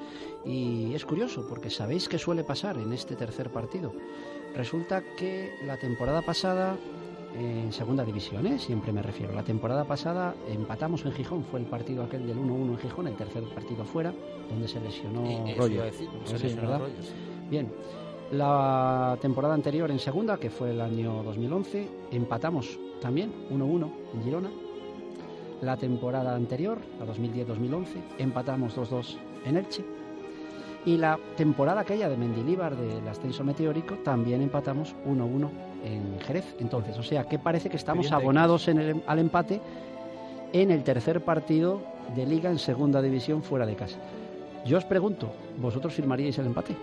Y 0.46 0.94
es 0.94 1.06
curioso 1.06 1.46
porque 1.48 1.70
sabéis 1.70 2.08
qué 2.08 2.18
suele 2.18 2.44
pasar 2.46 2.78
en 2.78 2.94
este 2.94 3.16
tercer 3.16 3.52
partido. 3.52 3.94
Resulta 4.60 5.02
que 5.16 5.54
la 5.66 5.78
temporada 5.78 6.22
pasada, 6.22 6.76
en 7.34 7.72
segunda 7.72 8.04
división, 8.04 8.46
¿eh? 8.46 8.60
siempre 8.60 8.92
me 8.92 9.02
refiero, 9.02 9.32
la 9.32 9.42
temporada 9.42 9.86
pasada 9.86 10.36
empatamos 10.50 11.06
en 11.06 11.14
Gijón, 11.14 11.46
fue 11.46 11.62
el 11.62 11.66
partido 11.66 12.04
aquel 12.04 12.28
del 12.28 12.38
1-1 12.38 12.72
en 12.72 12.78
Gijón, 12.78 13.08
el 13.08 13.16
tercer 13.16 13.42
partido 13.56 13.86
fuera, 13.86 14.14
donde 14.50 14.68
se 14.68 14.82
lesionó 14.82 15.26
sí. 15.96 16.10
Bien, 17.50 17.72
la 18.34 19.18
temporada 19.22 19.54
anterior 19.54 19.90
en 19.92 20.00
segunda, 20.00 20.36
que 20.36 20.50
fue 20.50 20.72
el 20.72 20.82
año 20.82 21.24
2011, 21.24 21.88
empatamos 22.12 22.78
también 23.00 23.32
1-1 23.52 23.90
en 24.14 24.24
Girona. 24.24 24.52
La 25.62 25.78
temporada 25.78 26.36
anterior, 26.36 26.80
la 27.00 27.06
2010-2011, 27.06 27.86
empatamos 28.18 28.76
2-2 28.76 29.16
en 29.46 29.56
Elche. 29.56 29.86
Y 30.86 30.98
la 30.98 31.20
temporada 31.36 31.82
aquella 31.82 32.08
de 32.10 32.16
Mendilíbar 32.18 32.76
del 32.76 33.06
ascenso 33.08 33.44
meteórico, 33.44 33.96
también 33.98 34.42
empatamos 34.42 34.96
1-1 35.06 35.50
en 35.84 36.20
Jerez. 36.22 36.56
Entonces, 36.60 36.98
o 36.98 37.04
sea, 37.04 37.26
que 37.26 37.38
parece 37.38 37.70
que 37.70 37.76
estamos 37.78 38.12
abonados 38.12 38.68
en 38.70 38.80
el- 38.80 39.04
al 39.06 39.20
empate 39.20 39.60
en 40.54 40.72
el 40.72 40.84
tercer 40.84 41.22
partido 41.22 41.82
de 42.16 42.26
liga 42.26 42.50
en 42.50 42.58
segunda 42.60 43.02
división 43.02 43.44
fuera 43.44 43.66
de 43.66 43.76
casa. 43.76 43.98
Yo 44.66 44.78
os 44.78 44.86
pregunto, 44.86 45.32
¿vosotros 45.58 45.94
firmaríais 45.94 46.38
el 46.40 46.48
empate? 46.48 46.76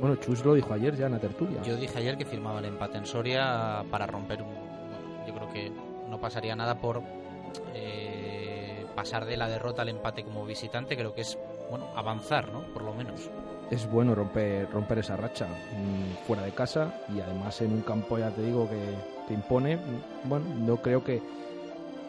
Bueno, 0.00 0.16
Chus 0.16 0.44
lo 0.44 0.54
dijo 0.54 0.72
ayer 0.72 0.94
ya 0.96 1.06
en 1.06 1.12
la 1.12 1.18
tertulia. 1.18 1.60
Yo 1.62 1.76
dije 1.76 1.98
ayer 1.98 2.16
que 2.16 2.24
firmaba 2.24 2.60
el 2.60 2.66
empate 2.66 2.98
en 2.98 3.06
Soria 3.06 3.84
para 3.90 4.06
romper 4.06 4.42
un. 4.42 4.48
bueno, 4.48 5.26
yo 5.26 5.34
creo 5.34 5.48
que 5.52 5.72
no 6.08 6.18
pasaría 6.20 6.54
nada 6.54 6.76
por 6.78 7.02
eh, 7.74 8.84
pasar 8.94 9.24
de 9.24 9.36
la 9.36 9.48
derrota 9.48 9.82
al 9.82 9.88
empate 9.88 10.22
como 10.24 10.44
visitante. 10.46 10.96
Creo 10.96 11.14
que 11.14 11.22
es 11.22 11.38
bueno 11.68 11.88
avanzar, 11.94 12.52
¿no? 12.52 12.60
Por 12.72 12.82
lo 12.82 12.94
menos. 12.94 13.30
Es 13.70 13.90
bueno 13.90 14.14
romper, 14.14 14.68
romper 14.70 14.98
esa 14.98 15.16
racha 15.16 15.46
mm, 15.46 16.26
fuera 16.26 16.42
de 16.42 16.52
casa 16.52 16.94
y 17.14 17.20
además 17.20 17.60
en 17.60 17.72
un 17.72 17.82
campo, 17.82 18.18
ya 18.18 18.30
te 18.30 18.42
digo, 18.42 18.68
que 18.68 18.78
te 19.26 19.34
impone. 19.34 19.76
Mm, 19.76 20.28
Bueno, 20.28 20.46
yo 20.66 20.76
creo 20.78 21.04
que 21.04 21.20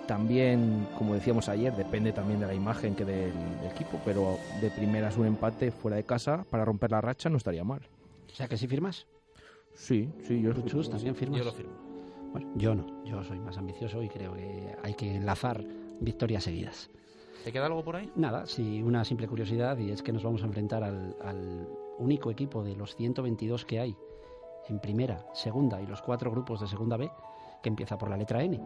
también, 0.08 0.88
como 0.98 1.14
decíamos 1.14 1.50
ayer, 1.50 1.76
depende 1.76 2.12
también 2.12 2.40
de 2.40 2.48
la 2.48 2.54
imagen 2.56 2.96
que 2.96 3.06
del 3.06 3.32
equipo, 3.72 4.00
pero 4.04 4.40
de 4.60 4.72
primeras 4.72 5.18
un 5.18 5.28
empate 5.28 5.72
fuera 5.72 5.98
de 5.98 6.04
casa 6.04 6.46
para 6.50 6.66
romper 6.66 6.92
la 6.92 7.02
racha 7.02 7.30
no 7.30 7.38
estaría 7.38 7.64
mal. 7.64 7.82
O 8.32 8.36
sea, 8.36 8.48
que 8.48 8.58
si 8.58 8.68
firmas. 8.68 9.06
Sí, 9.76 10.10
sí, 10.28 10.42
yo 10.42 10.54
¿Tú, 10.54 10.64
Chus, 10.64 10.90
también 10.90 11.16
firmas? 11.16 11.40
Yo 11.40 11.46
lo 11.46 11.52
firmo. 11.52 11.74
Bueno, 12.32 12.52
yo 12.56 12.74
no. 12.74 13.04
Yo 13.06 13.24
soy 13.24 13.40
más 13.40 13.58
ambicioso 13.58 14.02
y 14.02 14.10
creo 14.10 14.34
que 14.34 14.76
hay 14.84 14.94
que 14.94 15.16
enlazar 15.16 15.64
victorias 16.00 16.44
seguidas. 16.44 16.90
¿Te 17.44 17.52
queda 17.52 17.68
algo 17.68 17.84
por 17.84 17.96
ahí? 17.96 18.12
Nada, 18.16 18.46
sí, 18.46 18.82
una 18.82 19.04
simple 19.06 19.28
curiosidad 19.28 19.78
y 19.78 19.92
es 19.92 20.02
que 20.02 20.12
nos 20.12 20.24
vamos 20.24 20.44
a 20.44 20.46
enfrentar 20.46 20.84
al, 20.84 21.16
al 21.22 21.68
único 21.98 22.32
equipo 22.32 22.64
de 22.64 22.76
los 22.76 22.96
122 22.96 23.66
que 23.66 23.80
hay 23.80 23.96
en 24.68 24.80
primera, 24.80 25.26
segunda 25.34 25.82
y 25.82 25.88
los 25.88 26.02
cuatro 26.02 26.32
grupos 26.32 26.62
de 26.62 26.68
segunda 26.68 26.98
B 26.98 27.10
que 27.62 27.70
empieza 27.70 27.98
por 27.98 28.10
la 28.10 28.18
letra 28.18 28.44
N. 28.44 28.60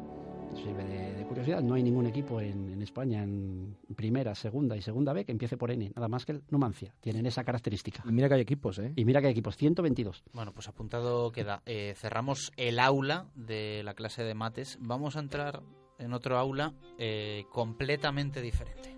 Sirve 0.56 0.84
de, 0.84 1.14
de 1.16 1.26
curiosidad. 1.26 1.62
No 1.64 1.74
hay 1.74 1.82
ningún 1.82 2.06
equipo 2.06 2.40
en, 2.40 2.74
en 2.74 2.82
España 2.82 3.24
en 3.24 3.76
primera, 3.96 4.36
segunda 4.36 4.78
y 4.78 4.82
segunda 4.82 5.14
B 5.14 5.26
que 5.26 5.32
empiece 5.32 5.58
por 5.58 5.72
N, 5.72 5.92
nada 5.96 6.08
más 6.08 6.26
que 6.26 6.34
el 6.34 6.44
Numancia. 6.50 6.94
Tienen 7.02 7.26
esa 7.26 7.44
característica. 7.44 8.04
Y 8.08 8.12
mira 8.12 8.28
que 8.28 8.36
hay 8.36 8.42
equipos, 8.42 8.78
¿eh? 8.80 8.94
Y 8.96 9.06
mira 9.06 9.20
que 9.20 9.28
hay 9.28 9.32
equipos, 9.32 9.58
122. 9.58 10.24
Bueno, 10.34 10.52
pues 10.54 10.68
apuntado 10.68 11.32
queda. 11.32 11.64
Eh, 11.66 11.94
cerramos 11.98 12.52
el 12.58 12.80
aula 12.80 13.28
de 13.36 13.82
la 13.84 13.96
clase 13.96 14.24
de 14.24 14.36
mates. 14.36 14.78
Vamos 14.80 15.16
a 15.16 15.22
entrar 15.22 15.64
en 15.98 16.14
otro 16.14 16.38
aula 16.38 16.74
eh, 16.98 17.46
completamente 17.52 18.42
diferente. 18.42 18.96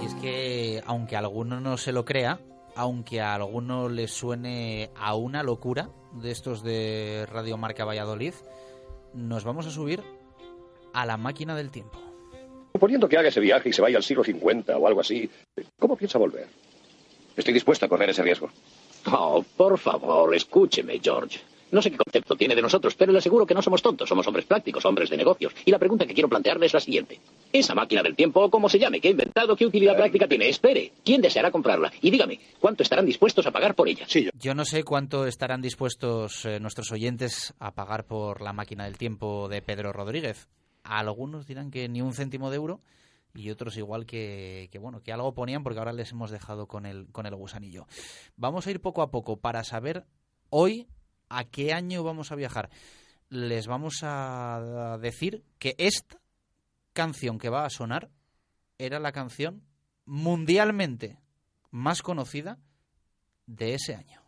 Y 0.00 0.06
es 0.06 0.14
que, 0.14 0.82
aunque 0.86 1.16
alguno 1.16 1.60
no 1.60 1.76
se 1.76 1.92
lo 1.92 2.04
crea, 2.04 2.38
aunque 2.74 3.20
a 3.20 3.34
alguno 3.34 3.88
le 3.88 4.08
suene 4.08 4.90
a 4.96 5.14
una 5.14 5.42
locura 5.42 5.90
de 6.12 6.30
estos 6.30 6.62
de 6.62 7.26
Radio 7.30 7.56
Marca 7.56 7.84
Valladolid, 7.84 8.34
nos 9.14 9.44
vamos 9.44 9.66
a 9.66 9.70
subir 9.70 10.02
a 10.92 11.06
la 11.06 11.16
máquina 11.16 11.54
del 11.56 11.70
tiempo. 11.70 11.98
Suponiendo 12.72 13.08
que 13.08 13.18
haga 13.18 13.28
ese 13.28 13.40
viaje 13.40 13.68
y 13.68 13.72
se 13.72 13.82
vaya 13.82 13.96
al 13.96 14.02
siglo 14.02 14.24
50 14.24 14.76
o 14.76 14.86
algo 14.86 15.00
así, 15.00 15.30
¿cómo 15.78 15.96
piensa 15.96 16.18
volver? 16.18 16.48
Estoy 17.36 17.54
dispuesto 17.54 17.86
a 17.86 17.88
correr 17.88 18.10
ese 18.10 18.22
riesgo. 18.22 18.50
Oh, 19.06 19.44
por 19.56 19.78
favor, 19.78 20.34
escúcheme, 20.34 21.00
George. 21.02 21.40
No 21.72 21.80
sé 21.80 21.90
qué 21.90 21.96
concepto 21.96 22.36
tiene 22.36 22.54
de 22.54 22.60
nosotros, 22.60 22.94
pero 22.94 23.12
le 23.12 23.18
aseguro 23.18 23.46
que 23.46 23.54
no 23.54 23.62
somos 23.62 23.80
tontos, 23.80 24.06
somos 24.06 24.26
hombres 24.26 24.44
prácticos, 24.44 24.84
hombres 24.84 25.08
de 25.08 25.16
negocios. 25.16 25.54
Y 25.64 25.70
la 25.70 25.78
pregunta 25.78 26.04
que 26.04 26.12
quiero 26.12 26.28
plantearle 26.28 26.66
es 26.66 26.74
la 26.74 26.80
siguiente. 26.80 27.18
Esa 27.50 27.74
máquina 27.74 28.02
del 28.02 28.14
tiempo, 28.14 28.44
o 28.44 28.50
como 28.50 28.68
se 28.68 28.78
llame, 28.78 29.00
que 29.00 29.08
ha 29.08 29.10
inventado, 29.10 29.56
¿qué 29.56 29.64
utilidad 29.64 29.96
práctica 29.96 30.28
tiene? 30.28 30.50
Espere, 30.50 30.92
¿quién 31.02 31.22
deseará 31.22 31.50
comprarla? 31.50 31.90
Y 32.02 32.10
dígame, 32.10 32.38
¿cuánto 32.60 32.82
estarán 32.82 33.06
dispuestos 33.06 33.46
a 33.46 33.50
pagar 33.52 33.74
por 33.74 33.88
ella? 33.88 34.04
Sí, 34.06 34.24
yo. 34.24 34.30
Yo 34.38 34.54
no 34.54 34.66
sé 34.66 34.84
cuánto 34.84 35.26
estarán 35.26 35.62
dispuestos 35.62 36.44
eh, 36.44 36.60
nuestros 36.60 36.92
oyentes 36.92 37.54
a 37.58 37.74
pagar 37.74 38.04
por 38.04 38.42
la 38.42 38.52
máquina 38.52 38.84
del 38.84 38.98
tiempo 38.98 39.48
de 39.48 39.62
Pedro 39.62 39.94
Rodríguez. 39.94 40.48
Algunos 40.84 41.46
dirán 41.46 41.70
que 41.70 41.88
ni 41.88 42.02
un 42.02 42.12
céntimo 42.12 42.50
de 42.50 42.56
euro 42.56 42.80
y 43.34 43.48
otros 43.48 43.78
igual 43.78 44.04
que, 44.04 44.68
que, 44.70 44.78
bueno 44.78 45.00
que 45.02 45.10
algo 45.10 45.32
ponían 45.32 45.62
porque 45.62 45.78
ahora 45.78 45.94
les 45.94 46.12
hemos 46.12 46.30
dejado 46.30 46.66
con 46.66 46.84
el 46.84 47.06
con 47.12 47.24
el 47.24 47.34
gusanillo. 47.34 47.86
Vamos 48.36 48.66
a 48.66 48.70
ir 48.70 48.80
poco 48.82 49.00
a 49.00 49.10
poco 49.10 49.38
para 49.38 49.64
saber 49.64 50.04
hoy 50.50 50.86
a 51.38 51.44
qué 51.44 51.72
año 51.72 52.02
vamos 52.02 52.32
a 52.32 52.36
viajar. 52.36 52.70
Les 53.28 53.66
vamos 53.66 54.00
a 54.02 54.98
decir 55.00 55.42
que 55.58 55.74
esta 55.78 56.20
canción 56.92 57.38
que 57.38 57.48
va 57.48 57.64
a 57.64 57.70
sonar 57.70 58.10
era 58.78 58.98
la 58.98 59.12
canción 59.12 59.62
mundialmente 60.04 61.18
más 61.70 62.02
conocida 62.02 62.58
de 63.46 63.74
ese 63.74 63.94
año. 63.94 64.22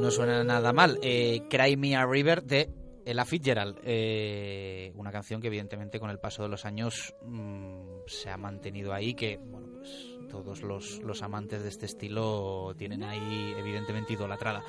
No 0.00 0.10
suena 0.10 0.42
nada 0.44 0.72
mal. 0.72 0.98
Eh, 1.02 1.42
Cry 1.48 1.76
Me 1.76 1.96
a 1.96 2.06
River 2.06 2.42
de 2.42 2.81
Ella 3.04 3.24
Fitzgerald. 3.24 3.78
Eh, 3.82 4.92
una 4.96 5.10
canción 5.10 5.40
que 5.40 5.48
evidentemente 5.48 5.98
con 5.98 6.10
el 6.10 6.18
paso 6.18 6.42
de 6.42 6.48
los 6.48 6.64
años 6.64 7.14
mmm, 7.24 8.02
se 8.06 8.30
ha 8.30 8.36
mantenido 8.36 8.92
ahí, 8.92 9.14
que 9.14 9.38
bueno, 9.38 9.68
pues 9.78 10.18
todos 10.30 10.62
los, 10.62 11.00
los 11.02 11.22
amantes 11.22 11.62
de 11.62 11.68
este 11.68 11.86
estilo 11.86 12.74
tienen 12.76 13.02
ahí 13.02 13.54
evidentemente 13.58 14.14
idolatrada. 14.14 14.62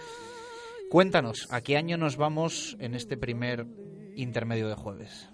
Cuéntanos, 0.89 1.47
¿a 1.51 1.61
qué 1.61 1.77
año 1.77 1.97
nos 1.97 2.17
vamos 2.17 2.77
en 2.79 2.93
este 2.93 3.17
primer 3.17 3.65
intermedio 4.15 4.67
de 4.67 4.75
jueves? 4.75 5.29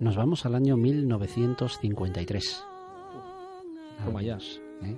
Nos 0.00 0.16
vamos 0.16 0.46
al 0.46 0.54
año 0.54 0.76
1953. 0.76 2.64
Toma 4.04 4.22
ya. 4.22 4.38
¿eh? 4.82 4.96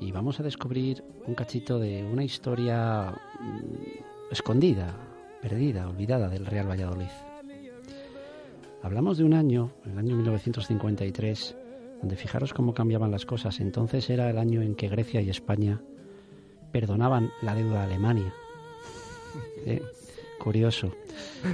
Y 0.00 0.12
vamos 0.12 0.38
a 0.40 0.42
descubrir 0.42 1.02
un 1.26 1.34
cachito 1.34 1.78
de 1.78 2.04
una 2.04 2.22
historia 2.22 3.14
mm, 3.40 4.30
escondida, 4.30 5.07
perdida, 5.40 5.88
olvidada 5.88 6.28
del 6.28 6.46
Real 6.46 6.68
Valladolid. 6.68 7.08
Hablamos 8.82 9.18
de 9.18 9.24
un 9.24 9.34
año, 9.34 9.72
el 9.84 9.98
año 9.98 10.16
1953, 10.16 11.56
donde 12.00 12.16
fijaros 12.16 12.54
cómo 12.54 12.74
cambiaban 12.74 13.10
las 13.10 13.26
cosas. 13.26 13.60
Entonces 13.60 14.08
era 14.08 14.30
el 14.30 14.38
año 14.38 14.62
en 14.62 14.74
que 14.74 14.88
Grecia 14.88 15.20
y 15.20 15.30
España 15.30 15.80
perdonaban 16.72 17.30
la 17.42 17.54
deuda 17.54 17.80
a 17.80 17.84
Alemania. 17.84 18.32
¿Eh? 19.66 19.82
Curioso. 20.38 20.94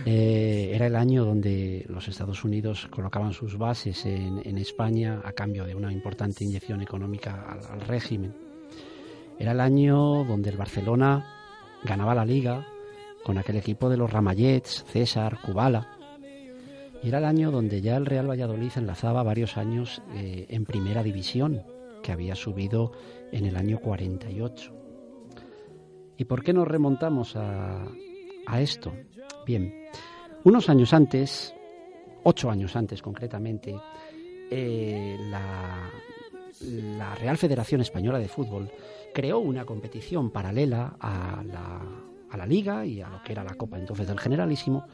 Eh, 0.04 0.72
era 0.74 0.86
el 0.86 0.96
año 0.96 1.24
donde 1.24 1.86
los 1.88 2.06
Estados 2.08 2.44
Unidos 2.44 2.86
colocaban 2.90 3.32
sus 3.32 3.56
bases 3.56 4.04
en, 4.04 4.42
en 4.44 4.58
España 4.58 5.22
a 5.24 5.32
cambio 5.32 5.64
de 5.64 5.74
una 5.74 5.90
importante 5.90 6.44
inyección 6.44 6.82
económica 6.82 7.46
al, 7.48 7.64
al, 7.64 7.80
régimen. 7.80 8.34
Era 9.38 9.52
el 9.52 9.60
año 9.60 10.24
donde 10.24 10.50
el 10.50 10.58
Barcelona 10.58 11.26
ganaba 11.82 12.14
la 12.14 12.26
liga 12.26 12.66
con 13.24 13.38
aquel 13.38 13.56
equipo 13.56 13.88
de 13.88 13.96
los 13.96 14.12
Ramallets, 14.12 14.84
César, 14.86 15.38
Kubala. 15.40 15.88
Y 17.02 17.08
era 17.08 17.18
el 17.18 17.24
año 17.24 17.50
donde 17.50 17.80
ya 17.80 17.96
el 17.96 18.06
Real 18.06 18.30
Valladolid 18.30 18.70
enlazaba 18.76 19.22
varios 19.22 19.56
años 19.56 20.02
eh, 20.14 20.46
en 20.48 20.64
primera 20.64 21.02
división, 21.02 21.62
que 22.02 22.12
había 22.12 22.34
subido 22.34 22.92
en 23.32 23.46
el 23.46 23.56
año 23.56 23.80
48. 23.80 24.72
¿Y 26.16 26.24
por 26.24 26.44
qué 26.44 26.52
nos 26.52 26.68
remontamos 26.68 27.34
a, 27.34 27.86
a 28.46 28.60
esto? 28.60 28.92
Bien, 29.46 29.74
unos 30.44 30.68
años 30.68 30.92
antes, 30.92 31.54
ocho 32.22 32.50
años 32.50 32.76
antes 32.76 33.02
concretamente, 33.02 33.74
eh, 34.50 35.16
la, 35.30 35.90
la, 36.60 37.14
Real 37.14 37.36
Federación 37.36 37.80
Española 37.80 38.18
de 38.18 38.28
Fútbol 38.28 38.70
creó 39.12 39.38
una 39.38 39.64
competición 39.64 40.30
paralela 40.30 40.96
a 41.00 41.42
la, 41.42 41.80
a 42.34 42.36
la 42.36 42.46
Liga 42.46 42.84
y 42.84 43.00
a 43.00 43.08
lo 43.08 43.22
que 43.22 43.32
era 43.32 43.44
la 43.44 43.54
Copa 43.54 43.78
entonces 43.78 44.06
del 44.06 44.18
Generalísimo, 44.18 44.86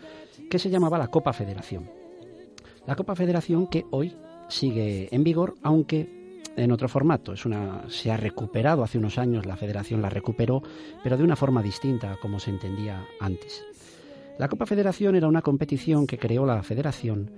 que 0.48 0.59
se 0.59 0.70
llamaba 0.70 0.98
la 0.98 1.09
Copa 1.09 1.33
Federación. 1.33 1.90
La 2.87 2.94
Copa 2.94 3.14
Federación 3.16 3.66
que 3.66 3.85
hoy 3.90 4.14
sigue 4.48 5.09
en 5.11 5.24
vigor, 5.24 5.55
aunque 5.62 6.42
en 6.57 6.72
otro 6.72 6.88
formato. 6.88 7.33
Es 7.33 7.46
una, 7.46 7.85
se 7.88 8.11
ha 8.11 8.16
recuperado 8.16 8.83
hace 8.83 8.98
unos 8.98 9.18
años, 9.18 9.46
la 9.46 9.57
federación 9.57 10.03
la 10.03 10.11
recuperó, 10.11 10.62
pero 11.03 11.16
de 11.16 11.24
una 11.24 11.37
forma 11.37 11.62
distinta 11.62 12.12
a 12.12 12.16
como 12.16 12.40
se 12.40 12.50
entendía 12.50 13.07
antes. 13.20 13.64
La 14.38 14.48
Copa 14.48 14.66
Federación 14.66 15.16
era 15.16 15.29
una 15.29 15.42
competición 15.42 16.07
que 16.07 16.18
creó 16.18 16.46
la 16.46 16.62
federación 16.62 17.31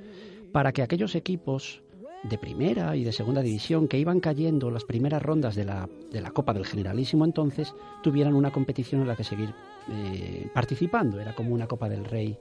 para 0.53 0.73
que 0.73 0.83
aquellos 0.83 1.15
equipos 1.15 1.83
de 2.23 2.39
primera 2.39 2.95
y 2.95 3.05
de 3.05 3.13
segunda 3.13 3.43
división 3.43 3.89
que 3.89 3.99
iban 3.99 4.21
cayendo 4.21 4.71
las 4.71 4.85
primeras 4.85 5.23
rondas 5.23 5.57
de 5.57 5.65
la, 5.65 5.89
de 6.11 6.21
la 6.21 6.31
Copa 6.31 6.53
del 6.53 6.67
Generalísimo 6.67 7.25
entonces 7.25 7.75
tuvieran 8.03 8.35
una 8.35 8.53
competición 8.53 9.03
en 9.03 9.09
la 9.09 9.17
que 9.17 9.25
seguir 9.25 9.53
eh, 9.91 10.49
participando. 10.55 11.21
Era 11.21 11.35
como 11.35 11.53
una 11.53 11.67
Copa 11.67 11.89
del 11.89 12.05
Rey 12.05 12.37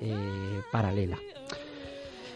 eh, 0.00 0.60
paralela. 0.70 1.18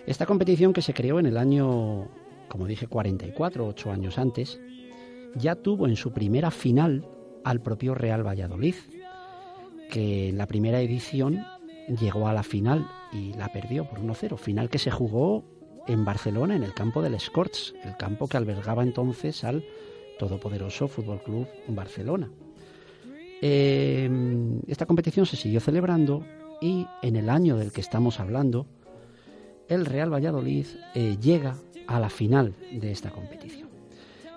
Esta 0.06 0.24
competición 0.24 0.72
que 0.72 0.82
se 0.82 0.94
creó 0.94 1.18
en 1.18 1.26
el 1.26 1.36
año 1.36 2.08
como 2.48 2.66
dije, 2.66 2.86
44, 2.86 3.66
ocho 3.66 3.90
años 3.90 4.18
antes, 4.18 4.60
ya 5.34 5.56
tuvo 5.56 5.86
en 5.86 5.96
su 5.96 6.12
primera 6.12 6.50
final 6.50 7.06
al 7.44 7.60
propio 7.60 7.94
Real 7.94 8.26
Valladolid, 8.26 8.74
que 9.90 10.30
en 10.30 10.38
la 10.38 10.46
primera 10.46 10.80
edición 10.80 11.44
llegó 12.00 12.28
a 12.28 12.32
la 12.32 12.42
final 12.42 12.86
y 13.12 13.32
la 13.34 13.52
perdió 13.52 13.88
por 13.88 14.00
1-0. 14.00 14.36
Final 14.38 14.70
que 14.70 14.78
se 14.78 14.90
jugó 14.90 15.44
en 15.86 16.04
Barcelona, 16.04 16.56
en 16.56 16.62
el 16.62 16.74
campo 16.74 17.02
del 17.02 17.14
Escorts, 17.14 17.74
el 17.84 17.96
campo 17.96 18.28
que 18.28 18.36
albergaba 18.36 18.82
entonces 18.82 19.44
al 19.44 19.64
todopoderoso 20.18 20.88
Fútbol 20.88 21.22
Club 21.22 21.46
Barcelona. 21.68 22.30
Eh, 23.42 24.08
esta 24.66 24.86
competición 24.86 25.26
se 25.26 25.36
siguió 25.36 25.60
celebrando 25.60 26.24
y 26.60 26.86
en 27.02 27.16
el 27.16 27.28
año 27.28 27.56
del 27.56 27.72
que 27.72 27.80
estamos 27.80 28.18
hablando, 28.18 28.66
el 29.68 29.84
Real 29.84 30.12
Valladolid 30.12 30.66
eh, 30.94 31.16
llega 31.20 31.56
a 31.86 32.00
la 32.00 32.08
final 32.08 32.54
de 32.72 32.90
esta 32.90 33.10
competición. 33.10 33.68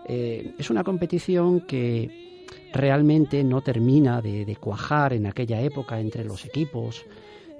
Eh, 0.06 0.54
es 0.58 0.70
una 0.70 0.84
competición 0.84 1.62
que 1.62 2.46
realmente 2.74 3.44
no 3.44 3.62
termina 3.62 4.22
de, 4.22 4.44
de, 4.44 4.56
cuajar 4.56 5.14
en 5.14 5.28
aquella 5.28 5.62
época 5.62 6.00
entre 6.00 6.24
los 6.24 6.46
equipos, 6.46 7.06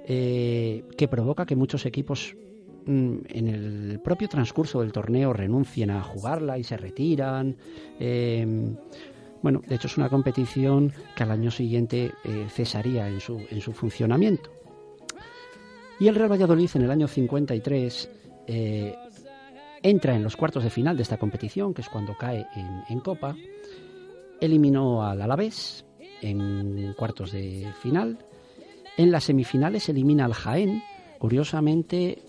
que 0.06 1.08
provoca 1.08 1.46
que 1.46 1.54
muchos 1.54 1.86
equipos 1.86 2.34
en 2.86 3.48
el 3.48 4.00
propio 4.02 4.28
transcurso 4.28 4.80
del 4.80 4.92
torneo 4.92 5.32
renuncien 5.32 5.90
a 5.90 6.02
jugarla 6.02 6.58
y 6.58 6.64
se 6.64 6.76
retiran. 6.76 7.56
Eh, 7.98 8.46
bueno, 9.42 9.62
de 9.66 9.74
hecho 9.74 9.86
es 9.86 9.96
una 9.96 10.08
competición 10.08 10.92
que 11.16 11.22
al 11.22 11.30
año 11.30 11.50
siguiente 11.50 12.12
eh, 12.24 12.46
cesaría 12.48 13.08
en 13.08 13.20
su, 13.20 13.40
en 13.50 13.60
su, 13.60 13.72
funcionamiento. 13.72 14.50
Y 15.98 16.08
el 16.08 16.14
Real 16.14 16.30
Valladolid 16.30 16.70
en 16.74 16.82
el 16.82 16.90
año 16.90 17.08
53 17.08 18.10
eh, 18.46 18.94
entra 19.82 20.14
en 20.14 20.22
los 20.22 20.36
cuartos 20.36 20.64
de 20.64 20.70
final 20.70 20.96
de 20.96 21.02
esta 21.02 21.16
competición, 21.16 21.72
que 21.72 21.82
es 21.82 21.88
cuando 21.88 22.16
cae 22.16 22.46
en, 22.54 22.82
en 22.88 23.00
Copa. 23.00 23.36
Eliminó 24.40 25.04
al 25.04 25.20
Alavés 25.20 25.84
en 26.22 26.94
cuartos 26.94 27.32
de 27.32 27.72
final. 27.80 28.18
En 28.96 29.10
las 29.10 29.24
semifinales 29.24 29.88
elimina 29.88 30.24
al 30.24 30.34
Jaén. 30.34 30.82
Curiosamente, 31.18 32.22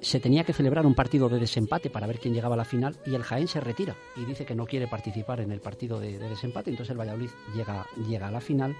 se 0.00 0.20
tenía 0.20 0.44
que 0.44 0.52
celebrar 0.52 0.86
un 0.86 0.94
partido 0.94 1.28
de 1.28 1.38
desempate 1.38 1.90
para 1.90 2.06
ver 2.06 2.18
quién 2.18 2.34
llegaba 2.34 2.54
a 2.54 2.58
la 2.58 2.64
final 2.64 2.96
y 3.06 3.14
el 3.14 3.22
Jaén 3.22 3.48
se 3.48 3.60
retira 3.60 3.96
y 4.16 4.24
dice 4.24 4.44
que 4.44 4.54
no 4.54 4.66
quiere 4.66 4.86
participar 4.86 5.40
en 5.40 5.52
el 5.52 5.60
partido 5.60 5.98
de, 5.98 6.18
de 6.18 6.28
desempate. 6.28 6.70
Entonces 6.70 6.92
el 6.92 7.00
Valladolid 7.00 7.30
llega, 7.54 7.86
llega 8.06 8.28
a 8.28 8.30
la 8.30 8.40
final. 8.40 8.76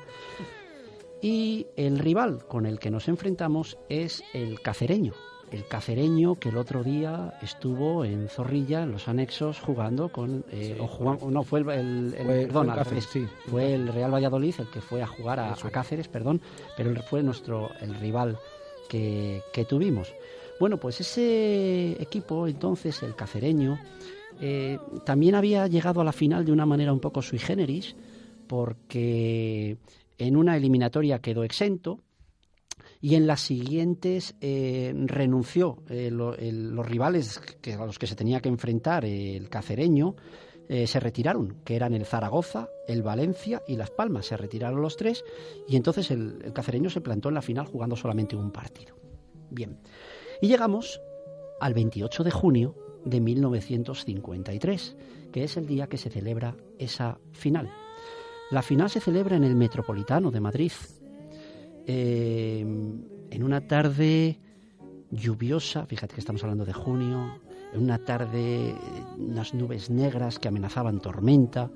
Y 1.22 1.66
el 1.76 1.98
rival 1.98 2.44
con 2.46 2.66
el 2.66 2.79
que 2.79 2.90
nos 2.90 3.09
enfrentamos 3.09 3.79
es 3.88 4.22
el 4.35 4.61
cacereño, 4.61 5.14
el 5.50 5.66
cacereño 5.66 6.37
que 6.37 6.48
el 6.48 6.57
otro 6.57 6.83
día 6.83 7.35
estuvo 7.42 8.05
en 8.05 8.29
Zorrilla, 8.29 8.83
en 8.83 8.92
los 8.92 9.09
anexos, 9.09 9.61
jugando 9.61 10.11
con. 10.11 10.44
Eh, 10.50 10.74
sí. 10.74 10.81
o 10.81 10.87
jugando, 10.87 11.31
no, 11.31 11.42
fue 11.42 11.61
el. 11.61 11.70
el, 11.70 12.14
el 12.14 12.26
fue, 12.26 12.46
perdón, 12.46 12.66
fue, 12.66 12.74
el 12.74 12.79
Cáceres, 12.79 13.05
sí. 13.05 13.26
fue 13.48 13.74
el 13.74 13.88
Real 13.88 14.12
Valladolid 14.12 14.55
el 14.59 14.70
que 14.70 14.81
fue 14.81 15.02
a 15.02 15.07
jugar 15.07 15.40
a, 15.40 15.52
a 15.52 15.70
Cáceres, 15.70 16.09
perdón, 16.09 16.40
pero 16.76 16.90
él 16.90 17.00
fue 17.02 17.22
nuestro 17.22 17.70
el 17.81 17.94
rival 17.94 18.38
que, 18.88 19.42
que, 19.52 19.64
tuvimos. 19.64 20.12
Bueno, 20.58 20.78
pues 20.78 21.00
ese 21.00 22.00
equipo, 22.00 22.46
entonces, 22.46 23.02
el 23.02 23.14
cacereño, 23.14 23.78
eh, 24.40 24.78
también 25.04 25.34
había 25.34 25.66
llegado 25.66 26.00
a 26.00 26.04
la 26.04 26.12
final 26.12 26.44
de 26.44 26.52
una 26.52 26.66
manera 26.66 26.92
un 26.92 27.00
poco 27.00 27.22
sui 27.22 27.38
generis, 27.38 27.94
porque 28.46 29.78
en 30.18 30.36
una 30.36 30.56
eliminatoria 30.56 31.20
quedó 31.20 31.44
exento 31.44 32.00
y 33.00 33.14
en 33.14 33.26
las 33.26 33.40
siguientes 33.40 34.34
eh, 34.40 34.94
renunció. 34.94 35.82
Eh, 35.88 36.10
los 36.10 36.86
rivales 36.86 37.38
que, 37.60 37.74
a 37.74 37.84
los 37.84 37.98
que 37.98 38.06
se 38.06 38.16
tenía 38.16 38.40
que 38.40 38.48
enfrentar 38.48 39.04
el 39.04 39.48
cacereño 39.48 40.16
se 40.68 40.98
retiraron, 40.98 41.58
que 41.64 41.76
eran 41.76 41.94
el 41.94 42.04
Zaragoza, 42.04 42.68
el 42.88 43.04
Valencia 43.04 43.62
y 43.68 43.76
Las 43.76 43.92
Palmas. 43.92 44.26
Se 44.26 44.36
retiraron 44.36 44.82
los 44.82 44.96
tres 44.96 45.24
y 45.68 45.76
entonces 45.76 46.10
el, 46.10 46.40
el 46.44 46.52
cacereño 46.52 46.90
se 46.90 47.00
plantó 47.00 47.28
en 47.28 47.36
la 47.36 47.42
final 47.42 47.66
jugando 47.66 47.94
solamente 47.94 48.34
un 48.34 48.50
partido. 48.50 48.96
Bien, 49.48 49.78
y 50.40 50.49
llegamos 50.49 51.01
al 51.61 51.75
28 51.75 52.25
de 52.25 52.31
junio 52.31 52.75
de 53.05 53.20
1953, 53.20 54.96
que 55.33 55.44
es 55.44 55.57
el 55.57 55.66
día 55.66 55.87
que 55.87 55.99
se 55.99 56.11
celebra 56.11 56.57
esa 56.79 57.18
final. 57.33 57.70
La 58.51 58.62
final 58.62 58.90
se 58.90 59.01
celebra 59.01 59.37
en 59.37 59.44
el 59.44 59.57
Metropolitano 59.57 60.31
de 60.31 60.40
Madrid, 60.40 60.72
eh, 61.87 62.61
en 62.61 63.42
una 63.42 63.66
tarde 63.66 64.38
lluviosa, 65.11 65.87
fíjate 65.87 66.14
que 66.14 66.20
estamos 66.20 66.42
hablando 66.42 66.64
de 66.64 66.72
junio, 66.72 67.40
en 67.72 67.83
una 67.83 67.99
tarde, 67.99 68.75
unas 69.18 69.55
nubes 69.55 69.90
negras 69.90 70.38
que 70.38 70.49
amenazaban 70.49 71.01
tormenta, 71.01 71.70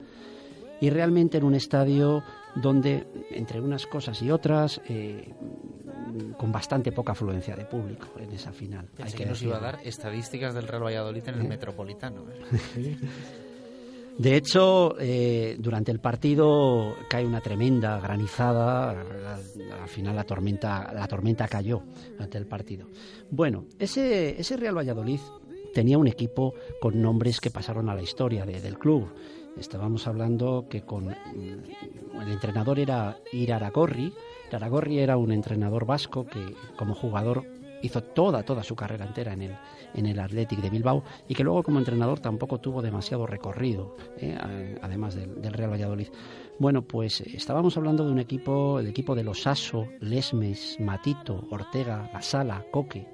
y 0.80 0.90
realmente 0.90 1.38
en 1.38 1.44
un 1.44 1.54
estadio 1.54 2.22
donde, 2.56 3.06
entre 3.30 3.60
unas 3.60 3.86
cosas 3.86 4.20
y 4.22 4.30
otras, 4.30 4.80
eh, 4.88 5.32
con 6.36 6.52
bastante 6.52 6.92
poca 6.92 7.12
afluencia 7.12 7.56
de 7.56 7.64
público 7.64 8.08
en 8.18 8.32
esa 8.32 8.52
final. 8.52 8.88
Hay 9.02 9.12
que, 9.12 9.26
nos 9.26 9.42
iba 9.42 9.56
a 9.56 9.60
dar 9.60 9.78
estadísticas 9.84 10.54
del 10.54 10.66
Real 10.68 10.84
Valladolid 10.84 11.28
en 11.28 11.34
el 11.34 11.46
¿Eh? 11.46 11.48
Metropolitano. 11.48 12.24
De 14.18 14.36
hecho, 14.36 14.96
eh, 15.00 15.56
durante 15.58 15.90
el 15.90 15.98
partido 15.98 16.94
cae 17.08 17.24
una 17.24 17.40
tremenda 17.40 17.98
granizada. 18.00 18.90
Al 18.90 19.88
final 19.88 20.14
la 20.14 20.24
tormenta, 20.24 20.92
la 20.92 21.08
tormenta 21.08 21.48
cayó 21.48 21.82
durante 22.12 22.36
el 22.36 22.44
partido. 22.46 22.86
Bueno, 23.30 23.64
ese, 23.78 24.38
ese 24.38 24.58
Real 24.58 24.76
Valladolid 24.76 25.20
tenía 25.72 25.96
un 25.96 26.06
equipo 26.06 26.54
con 26.80 27.00
nombres 27.00 27.40
que 27.40 27.50
pasaron 27.50 27.88
a 27.88 27.94
la 27.94 28.02
historia 28.02 28.44
del 28.44 28.78
club. 28.78 29.08
Estábamos 29.56 30.06
hablando 30.06 30.66
que 30.68 30.82
con 30.82 31.06
mm, 31.06 32.20
el 32.20 32.32
entrenador 32.32 32.78
era 32.78 33.18
Iraragorri. 33.32 34.12
Iraragorri 34.50 34.98
era 34.98 35.16
un 35.16 35.30
entrenador 35.30 35.86
vasco 35.86 36.26
que 36.26 36.54
como 36.76 36.94
jugador 36.94 37.44
hizo 37.82 38.02
toda, 38.02 38.42
toda 38.42 38.62
su 38.62 38.74
carrera 38.74 39.06
entera 39.06 39.32
en 39.32 39.42
el, 39.42 39.56
en 39.94 40.06
el 40.06 40.18
Athletic 40.18 40.60
de 40.60 40.70
Bilbao 40.70 41.02
y 41.28 41.34
que 41.34 41.44
luego 41.44 41.62
como 41.62 41.78
entrenador 41.78 42.20
tampoco 42.20 42.58
tuvo 42.58 42.82
demasiado 42.82 43.26
recorrido, 43.26 43.96
¿eh? 44.18 44.36
además 44.82 45.14
del, 45.14 45.52
Real 45.52 45.70
Valladolid. 45.70 46.08
Bueno, 46.58 46.82
pues 46.82 47.20
estábamos 47.20 47.76
hablando 47.76 48.04
de 48.04 48.12
un 48.12 48.18
equipo, 48.18 48.80
el 48.80 48.88
equipo 48.88 49.14
de 49.14 49.24
los 49.24 49.46
Aso, 49.46 49.86
Lesmes, 50.00 50.76
Matito, 50.80 51.46
Ortega, 51.50 52.10
La 52.12 52.22
Sala, 52.22 52.64
Coque, 52.70 53.06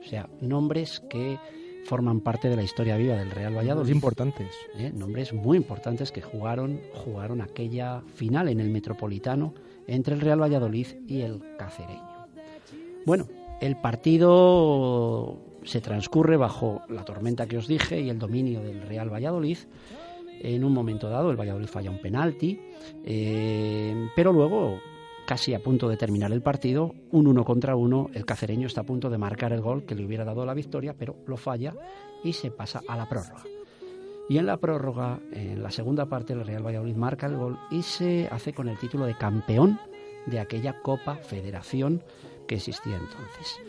o 0.00 0.08
sea, 0.08 0.28
nombres 0.40 1.00
que 1.10 1.38
forman 1.84 2.20
parte 2.20 2.48
de 2.48 2.56
la 2.56 2.62
historia 2.62 2.96
viva 2.96 3.16
del 3.16 3.30
Real 3.30 3.56
Valladolid. 3.56 3.92
importantes. 3.92 4.54
¿Eh? 4.78 4.90
Nombres 4.94 5.34
muy 5.34 5.58
importantes 5.58 6.12
que 6.12 6.22
jugaron, 6.22 6.80
jugaron 6.94 7.42
aquella 7.42 8.00
final 8.14 8.48
en 8.48 8.60
el 8.60 8.70
Metropolitano 8.70 9.52
entre 9.86 10.14
el 10.14 10.20
Real 10.20 10.40
Valladolid 10.40 10.86
y 11.06 11.20
el 11.22 11.42
Cacereño. 11.58 12.26
Bueno, 13.06 13.26
el 13.60 13.76
partido 13.76 15.38
se 15.64 15.80
transcurre 15.80 16.36
bajo 16.36 16.82
la 16.88 17.04
tormenta 17.04 17.46
que 17.46 17.58
os 17.58 17.66
dije 17.66 18.00
y 18.00 18.10
el 18.10 18.18
dominio 18.18 18.62
del 18.62 18.82
Real 18.82 19.12
Valladolid. 19.12 19.58
En 20.40 20.64
un 20.64 20.72
momento 20.72 21.08
dado 21.08 21.30
el 21.30 21.36
Valladolid 21.38 21.68
falla 21.68 21.90
un 21.90 22.00
penalti, 22.00 22.60
eh, 23.04 24.08
pero 24.14 24.32
luego, 24.32 24.80
casi 25.26 25.54
a 25.54 25.62
punto 25.62 25.88
de 25.88 25.96
terminar 25.96 26.32
el 26.32 26.42
partido, 26.42 26.92
un 27.12 27.26
uno 27.26 27.44
contra 27.44 27.76
uno, 27.76 28.10
el 28.12 28.26
cacereño 28.26 28.66
está 28.66 28.82
a 28.82 28.84
punto 28.84 29.08
de 29.08 29.16
marcar 29.16 29.52
el 29.52 29.62
gol 29.62 29.84
que 29.84 29.94
le 29.94 30.04
hubiera 30.04 30.24
dado 30.24 30.44
la 30.44 30.52
victoria, 30.52 30.94
pero 30.98 31.16
lo 31.26 31.36
falla 31.36 31.74
y 32.22 32.32
se 32.32 32.50
pasa 32.50 32.82
a 32.86 32.96
la 32.96 33.08
prórroga. 33.08 33.44
Y 34.28 34.38
en 34.38 34.46
la 34.46 34.56
prórroga, 34.56 35.20
en 35.32 35.62
la 35.62 35.70
segunda 35.70 36.06
parte, 36.06 36.32
el 36.32 36.46
Real 36.46 36.66
Valladolid 36.66 36.96
marca 36.96 37.26
el 37.26 37.36
gol 37.36 37.58
y 37.70 37.82
se 37.82 38.26
hace 38.30 38.52
con 38.52 38.68
el 38.68 38.78
título 38.78 39.04
de 39.04 39.16
campeón 39.16 39.78
de 40.26 40.40
aquella 40.40 40.80
Copa 40.80 41.16
Federación 41.16 42.02
que 42.46 42.56
existía 42.56 42.96
entonces. 42.96 43.60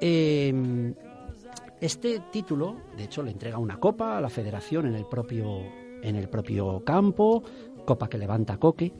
Em, 0.00 0.94
este 1.80 2.20
título, 2.32 2.76
de 2.96 3.04
hecho, 3.04 3.22
le 3.22 3.30
entrega 3.30 3.58
una 3.58 3.78
copa 3.78 4.18
a 4.18 4.20
la 4.20 4.28
federación 4.28 4.86
en 4.86 4.94
el 4.94 5.06
propio, 5.06 5.60
en 6.02 6.16
el 6.16 6.28
propio 6.28 6.82
campo, 6.84 7.42
copa 7.84 8.08
que 8.08 8.18
levanta 8.18 8.56
Coque. 8.56 8.92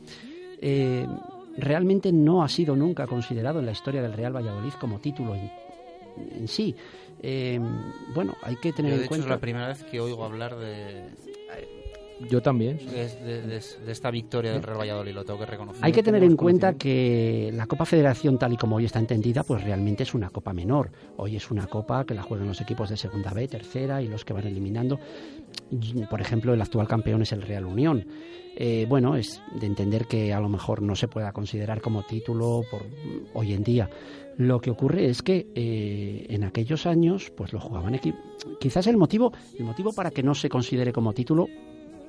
Em, 0.60 1.08
realmente 1.56 2.12
no 2.12 2.42
ha 2.42 2.48
sido 2.48 2.76
nunca 2.76 3.06
considerado 3.06 3.58
en 3.58 3.66
la 3.66 3.72
historia 3.72 4.02
del 4.02 4.12
Real 4.12 4.34
Valladolid 4.34 4.72
como 4.80 5.00
título 5.00 5.34
en, 6.16 6.48
sí. 6.48 6.74
Em, 7.20 7.62
bueno, 8.14 8.34
hay 8.42 8.56
que 8.56 8.72
tener 8.72 8.94
en 8.94 9.06
cuenta. 9.06 9.26
es 9.26 9.30
la 9.30 9.40
primera 9.40 9.68
vez 9.68 9.84
que 9.84 10.00
oigo 10.00 10.24
hablar 10.24 10.56
de, 10.56 11.08
yo 12.28 12.40
también. 12.40 12.78
De, 12.78 13.60
esta 13.88 14.10
victoria 14.10 14.52
del 14.52 14.62
Real 14.62 14.78
Valladolid, 14.78 15.12
lo 15.12 15.24
tengo 15.24 15.40
que 15.40 15.46
reconocer. 15.46 15.84
Hay 15.84 15.92
que 15.92 16.02
tener 16.02 16.22
en 16.22 16.36
cuenta 16.36 16.74
que 16.74 17.50
la 17.52 17.66
Copa 17.66 17.84
Federación, 17.84 18.38
tal 18.38 18.52
y 18.52 18.56
como 18.56 18.76
hoy 18.76 18.84
está 18.84 18.98
entendida, 18.98 19.42
pues 19.42 19.62
realmente 19.64 20.02
es 20.02 20.14
una 20.14 20.30
copa 20.30 20.52
menor. 20.52 20.90
Hoy 21.16 21.36
es 21.36 21.50
una 21.50 21.66
copa 21.66 22.04
que 22.04 22.14
la 22.14 22.22
juegan 22.22 22.48
los 22.48 22.60
equipos 22.60 22.88
de 22.90 22.96
segunda 22.96 23.32
B, 23.32 23.48
tercera 23.48 24.02
y 24.02 24.08
los 24.08 24.24
que 24.24 24.32
van 24.32 24.46
eliminando. 24.46 24.98
Por 26.08 26.20
ejemplo, 26.20 26.54
el 26.54 26.62
actual 26.62 26.88
campeón 26.88 27.22
es 27.22 27.32
el 27.32 27.42
Real 27.42 27.66
Unión. 27.66 28.06
Eh, 28.54 28.86
bueno, 28.88 29.16
es 29.16 29.42
de 29.58 29.66
entender 29.66 30.06
que 30.06 30.32
a 30.32 30.40
lo 30.40 30.48
mejor 30.48 30.82
no 30.82 30.94
se 30.94 31.08
pueda 31.08 31.32
considerar 31.32 31.80
como 31.80 32.02
título 32.02 32.62
por 32.70 32.82
hoy 33.34 33.54
en 33.54 33.64
día. 33.64 33.88
Lo 34.38 34.60
que 34.60 34.70
ocurre 34.70 35.06
es 35.06 35.22
que 35.22 35.46
eh, 35.54 36.26
en 36.28 36.44
aquellos 36.44 36.86
años, 36.86 37.30
pues 37.36 37.52
lo 37.52 37.60
jugaban. 37.60 37.98
Quizás 38.58 38.86
el 38.86 38.96
motivo, 38.96 39.32
el 39.58 39.64
motivo 39.64 39.92
para 39.92 40.10
que 40.10 40.22
no 40.22 40.34
se 40.34 40.48
considere 40.48 40.92
como 40.92 41.12
título 41.12 41.48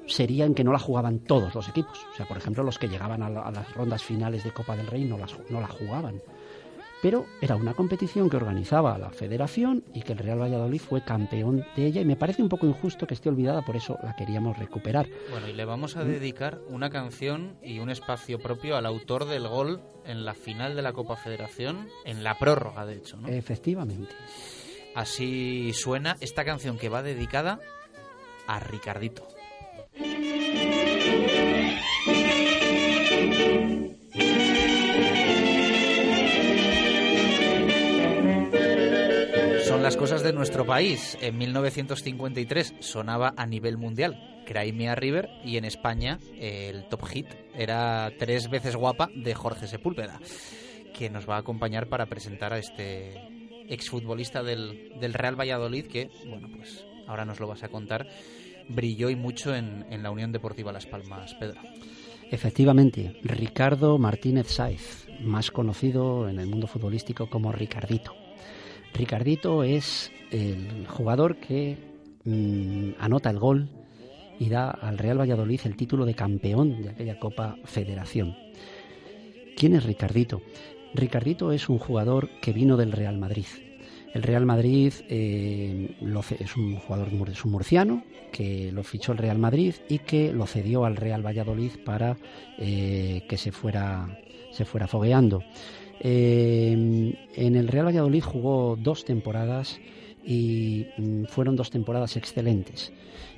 sería 0.07 0.45
en 0.45 0.53
que 0.53 0.63
no 0.63 0.71
la 0.71 0.79
jugaban 0.79 1.19
todos 1.19 1.53
los 1.55 1.67
equipos. 1.69 1.99
O 2.13 2.15
sea, 2.15 2.25
por 2.25 2.37
ejemplo, 2.37 2.63
los 2.63 2.77
que 2.77 2.87
llegaban 2.87 3.23
a, 3.23 3.29
las 3.29 3.73
rondas 3.73 4.03
finales 4.03 4.43
de 4.43 4.51
Copa 4.51 4.75
del 4.75 4.87
Rey 4.87 5.05
no, 5.05 5.17
las, 5.17 5.37
no 5.49 5.59
la 5.59 5.67
jugaban. 5.67 6.21
Pero 7.03 7.25
era 7.41 7.57
una 7.57 7.73
competición 7.73 8.29
que 8.29 8.37
organizaba 8.37 8.97
la 8.97 9.09
federación 9.09 9.83
y 9.93 10.03
que 10.03 10.13
el 10.13 10.19
Real 10.19 10.39
Valladolid 10.39 10.79
fue 10.79 11.03
campeón 11.03 11.65
de 11.75 11.85
ella 11.85 11.99
y 11.99 12.05
me 12.05 12.15
parece 12.15 12.41
un 12.41 12.47
poco 12.47 12.65
injusto 12.65 13.05
que 13.05 13.13
esté 13.13 13.27
olvidada, 13.27 13.61
por 13.61 13.75
eso 13.75 13.99
la 14.01 14.15
queríamos 14.15 14.57
recuperar. 14.57 15.09
Bueno, 15.29 15.49
y 15.49 15.53
le 15.53 15.65
vamos 15.65 15.97
a 15.97 16.05
dedicar 16.05 16.61
una 16.69 16.89
canción 16.89 17.57
y 17.61 17.79
un 17.79 17.89
espacio 17.89 18.39
propio 18.39 18.77
al 18.77 18.85
autor 18.85 19.25
del 19.25 19.49
gol 19.49 19.81
en 20.05 20.23
la 20.23 20.33
final 20.33 20.77
de 20.77 20.81
la 20.81 20.93
Copa 20.93 21.17
Federación, 21.17 21.89
en 22.05 22.23
la 22.23 22.37
prórroga, 22.37 22.85
de 22.85 22.95
hecho. 22.95 23.17
¿no? 23.17 23.27
Efectivamente. 23.27 24.15
Así 24.95 25.73
suena 25.73 26.15
esta 26.21 26.45
canción 26.45 26.77
que 26.77 26.87
va 26.87 27.03
dedicada 27.03 27.59
a 28.47 28.61
Ricardito. 28.61 29.27
De 40.21 40.33
nuestro 40.33 40.65
país. 40.65 41.17
En 41.21 41.37
1953 41.37 42.75
sonaba 42.79 43.33
a 43.35 43.47
nivel 43.47 43.77
mundial 43.77 44.43
Crimea 44.45 44.93
River 44.93 45.29
y 45.43 45.57
en 45.57 45.65
España 45.65 46.19
el 46.39 46.87
top 46.89 47.05
hit 47.07 47.27
era 47.55 48.11
Tres 48.19 48.49
veces 48.49 48.75
guapa 48.75 49.09
de 49.15 49.33
Jorge 49.33 49.67
Sepúlveda, 49.67 50.19
que 50.93 51.09
nos 51.09 51.27
va 51.27 51.37
a 51.37 51.39
acompañar 51.39 51.87
para 51.87 52.05
presentar 52.05 52.53
a 52.53 52.59
este 52.59 53.15
exfutbolista 53.67 54.43
del, 54.43 54.93
del 54.99 55.13
Real 55.13 55.39
Valladolid 55.39 55.87
que, 55.87 56.11
bueno, 56.27 56.49
pues 56.55 56.85
ahora 57.07 57.25
nos 57.25 57.39
lo 57.39 57.47
vas 57.47 57.63
a 57.63 57.69
contar 57.69 58.07
brilló 58.69 59.09
y 59.09 59.15
mucho 59.15 59.55
en, 59.55 59.85
la 60.01 60.11
Unión 60.11 60.31
Deportiva 60.31 60.71
Las 60.71 60.85
Palmas, 60.85 61.33
Pedro. 61.35 61.59
Efectivamente, 62.31 63.19
Ricardo 63.23 63.97
Martínez 63.97 64.47
Saiz, 64.47 65.07
más 65.21 65.51
conocido 65.51 66.29
en 66.29 66.39
el 66.39 66.47
mundo 66.47 66.67
futbolístico 66.67 67.29
como 67.29 67.51
Ricardito. 67.51 68.22
Ricardito 68.93 69.63
es 69.63 70.11
el 70.31 70.87
jugador 70.87 71.37
que 71.37 71.77
mm, 72.25 72.91
anota 72.99 73.29
el 73.29 73.39
gol 73.39 73.69
y 74.39 74.49
da 74.49 74.69
al 74.69 74.97
Real 74.97 75.19
Valladolid 75.19 75.61
el 75.65 75.75
título 75.75 76.05
de 76.05 76.15
campeón 76.15 76.81
de 76.81 76.89
aquella 76.89 77.19
Copa 77.19 77.55
Federación. 77.65 78.35
¿Quién 79.55 79.75
es 79.75 79.83
Ricardito? 79.83 80.41
Ricardito 80.93 81.51
es 81.51 81.69
un 81.69 81.79
jugador 81.79 82.29
que 82.41 82.53
vino 82.53 82.77
del 82.77 82.91
Real 82.91 83.17
Madrid. 83.17 83.45
El 84.13 84.21
Real 84.21 84.45
Madrid 84.45 84.93
eh, 85.09 85.95
es 86.39 86.55
un 86.55 86.75
jugador 86.75 87.09
es 87.31 87.45
murciano 87.45 88.03
que 88.31 88.71
lo 88.71 88.83
fichó 88.83 89.11
el 89.11 89.17
Real 89.17 89.39
Madrid 89.39 89.73
y 89.89 89.99
que 89.99 90.31
lo 90.31 90.45
cedió 90.45 90.85
al 90.85 90.97
Real 90.97 91.25
Valladolid 91.25 91.71
para 91.83 92.17
eh, 92.59 93.25
que 93.27 93.37
se 93.37 93.51
fuera, 93.51 94.19
se 94.51 94.65
fuera 94.65 94.87
fogueando. 94.87 95.43
Eh, 96.03 96.71
en 97.35 97.55
el 97.55 97.67
Real 97.67 97.87
Valladolid 97.87 98.23
jugó 98.23 98.77
dos 98.79 99.05
temporadas 99.05 99.79
y 100.25 100.85
mm, 100.97 101.25
fueron 101.25 101.55
dos 101.55 101.69
temporadas 101.69 102.17
excelentes. 102.17 102.91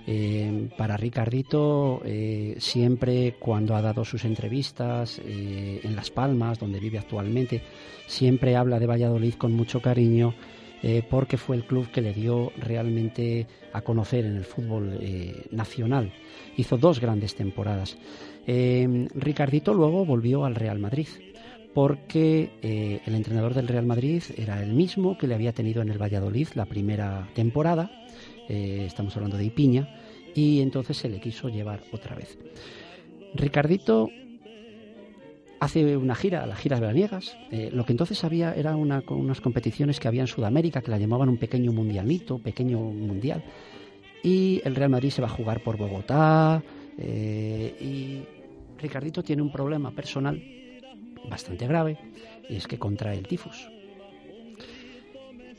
Eh, 0.08 0.70
para 0.78 0.98
Ricardito, 0.98 2.02
eh, 2.06 2.56
siempre 2.60 3.36
cuando 3.40 3.76
ha 3.76 3.82
dado 3.82 4.06
sus 4.06 4.24
entrevistas 4.24 5.20
eh, 5.26 5.82
en 5.84 5.96
Las 5.96 6.12
Palmas, 6.12 6.60
donde 6.60 6.80
vive 6.80 7.00
actualmente, 7.00 7.64
siempre 8.06 8.56
habla 8.56 8.80
de 8.80 8.86
Valladolid 8.86 9.34
con 9.34 9.54
mucho 9.54 9.82
cariño 9.82 10.34
porque 11.10 11.38
fue 11.38 11.56
el 11.56 11.66
club 11.66 11.90
que 11.90 12.00
le 12.00 12.14
dio 12.14 12.52
realmente 12.58 13.48
a 13.74 13.82
conocer 13.82 14.24
en 14.24 14.36
el 14.36 14.44
fútbol 14.44 15.00
nacional. 15.50 16.14
Hizo 16.58 16.78
dos 16.78 17.00
grandes 17.00 17.34
temporadas. 17.34 17.98
Ricardito 18.46 19.74
luego 19.74 20.06
volvió 20.06 20.46
al 20.46 20.54
Real 20.54 20.78
Madrid 20.78 21.08
porque 21.76 22.50
el 23.06 23.14
entrenador 23.14 23.54
del 23.54 23.68
Real 23.68 23.86
Madrid 23.86 24.24
era 24.36 24.64
el 24.64 24.74
mismo 24.74 25.18
que 25.18 25.28
le 25.28 25.36
había 25.36 25.54
tenido 25.54 25.84
en 25.84 25.90
el 25.90 26.02
Valladolid 26.02 26.48
la 26.56 26.66
primera 26.66 27.30
temporada 27.36 27.92
eh, 28.48 28.84
estamos 28.86 29.16
hablando 29.16 29.38
de 29.38 29.46
Ipiña, 29.46 29.90
y 30.34 30.62
entonces 30.62 30.98
se 30.98 31.10
le 31.10 31.20
quiso 31.20 31.50
llevar 31.50 31.82
otra 31.92 32.16
vez. 32.16 32.38
Ricardito 33.34 34.10
hace 35.60 35.98
una 35.98 36.16
gira, 36.16 36.46
las 36.46 36.60
giras 36.60 36.80
veraniegas. 36.80 37.38
Eh, 37.52 37.70
lo 37.72 37.86
que 37.86 37.94
entonces 37.94 38.24
había 38.24 38.54
era 38.54 38.76
una, 38.76 39.04
unas 39.10 39.42
competiciones 39.42 40.00
que 40.00 40.08
había 40.08 40.22
en 40.22 40.28
Sudamérica 40.28 40.82
que 40.82 40.92
la 40.92 40.98
llamaban 40.98 41.30
un 41.30 41.38
pequeño 41.38 41.72
mundialito, 41.72 42.38
pequeño 42.40 42.80
mundial. 42.80 43.44
Y 44.24 44.62
el 44.64 44.76
Real 44.76 44.90
Madrid 44.90 45.10
se 45.10 45.22
va 45.22 45.28
a 45.28 45.32
jugar 45.32 45.62
por 45.62 45.78
Bogotá. 45.78 46.62
Eh, 46.98 47.76
y 47.80 48.82
Ricardito 48.82 49.24
tiene 49.24 49.42
un 49.42 49.52
problema 49.52 49.92
personal 49.92 50.42
bastante 51.30 51.68
grave 51.68 51.98
y 52.50 52.56
es 52.56 52.68
que 52.68 52.80
contrae 52.80 53.18
el 53.18 53.28
tifus. 53.28 53.70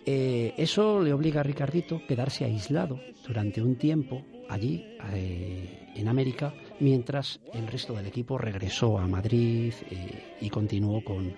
Eh, 0.09 0.55
eso 0.57 1.03
le 1.03 1.13
obliga 1.13 1.41
a 1.41 1.43
Ricardito 1.43 1.97
a 1.97 2.07
quedarse 2.07 2.45
aislado 2.45 3.01
durante 3.27 3.61
un 3.61 3.75
tiempo 3.75 4.23
allí 4.49 4.85
eh, 5.13 5.91
en 5.97 6.07
América, 6.07 6.55
mientras 6.79 7.41
el 7.53 7.67
resto 7.67 7.93
del 7.93 8.07
equipo 8.07 8.39
regresó 8.39 8.99
a 8.99 9.09
Madrid 9.09 9.75
eh, 9.91 10.37
y 10.41 10.49
continuó 10.49 11.03
con, 11.03 11.35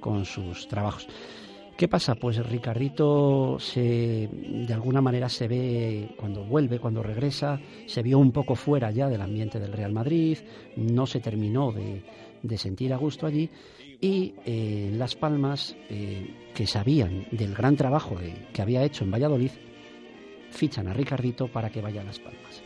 con, 0.00 0.24
sus 0.24 0.66
trabajos. 0.66 1.06
¿Qué 1.76 1.88
pasa? 1.88 2.14
Pues 2.14 2.38
Ricardito 2.38 3.58
se, 3.60 4.30
de 4.30 4.72
alguna 4.72 5.02
manera 5.02 5.28
se 5.28 5.46
ve 5.46 6.08
cuando 6.16 6.42
vuelve, 6.42 6.78
cuando 6.78 7.02
regresa, 7.02 7.60
se 7.84 8.02
vio 8.02 8.18
un 8.18 8.32
poco 8.32 8.54
fuera 8.54 8.90
ya 8.92 9.10
del 9.10 9.20
ambiente 9.20 9.60
del 9.60 9.74
Real 9.74 9.92
Madrid, 9.92 10.38
no 10.76 11.04
se 11.04 11.20
terminó 11.20 11.70
de, 11.70 12.02
de 12.42 12.58
sentir 12.58 12.92
a 12.92 12.96
gusto 12.96 13.26
allí 13.26 13.50
y 14.00 14.34
eh, 14.44 14.90
Las 14.94 15.14
Palmas, 15.14 15.76
eh, 15.88 16.50
que 16.54 16.66
sabían 16.66 17.26
del 17.30 17.54
gran 17.54 17.76
trabajo 17.76 18.16
que 18.52 18.62
había 18.62 18.84
hecho 18.84 19.04
en 19.04 19.10
Valladolid, 19.10 19.50
fichan 20.50 20.88
a 20.88 20.92
Ricardito 20.92 21.48
para 21.48 21.70
que 21.70 21.80
vaya 21.80 22.00
a 22.00 22.04
Las 22.04 22.18
Palmas. 22.18 22.62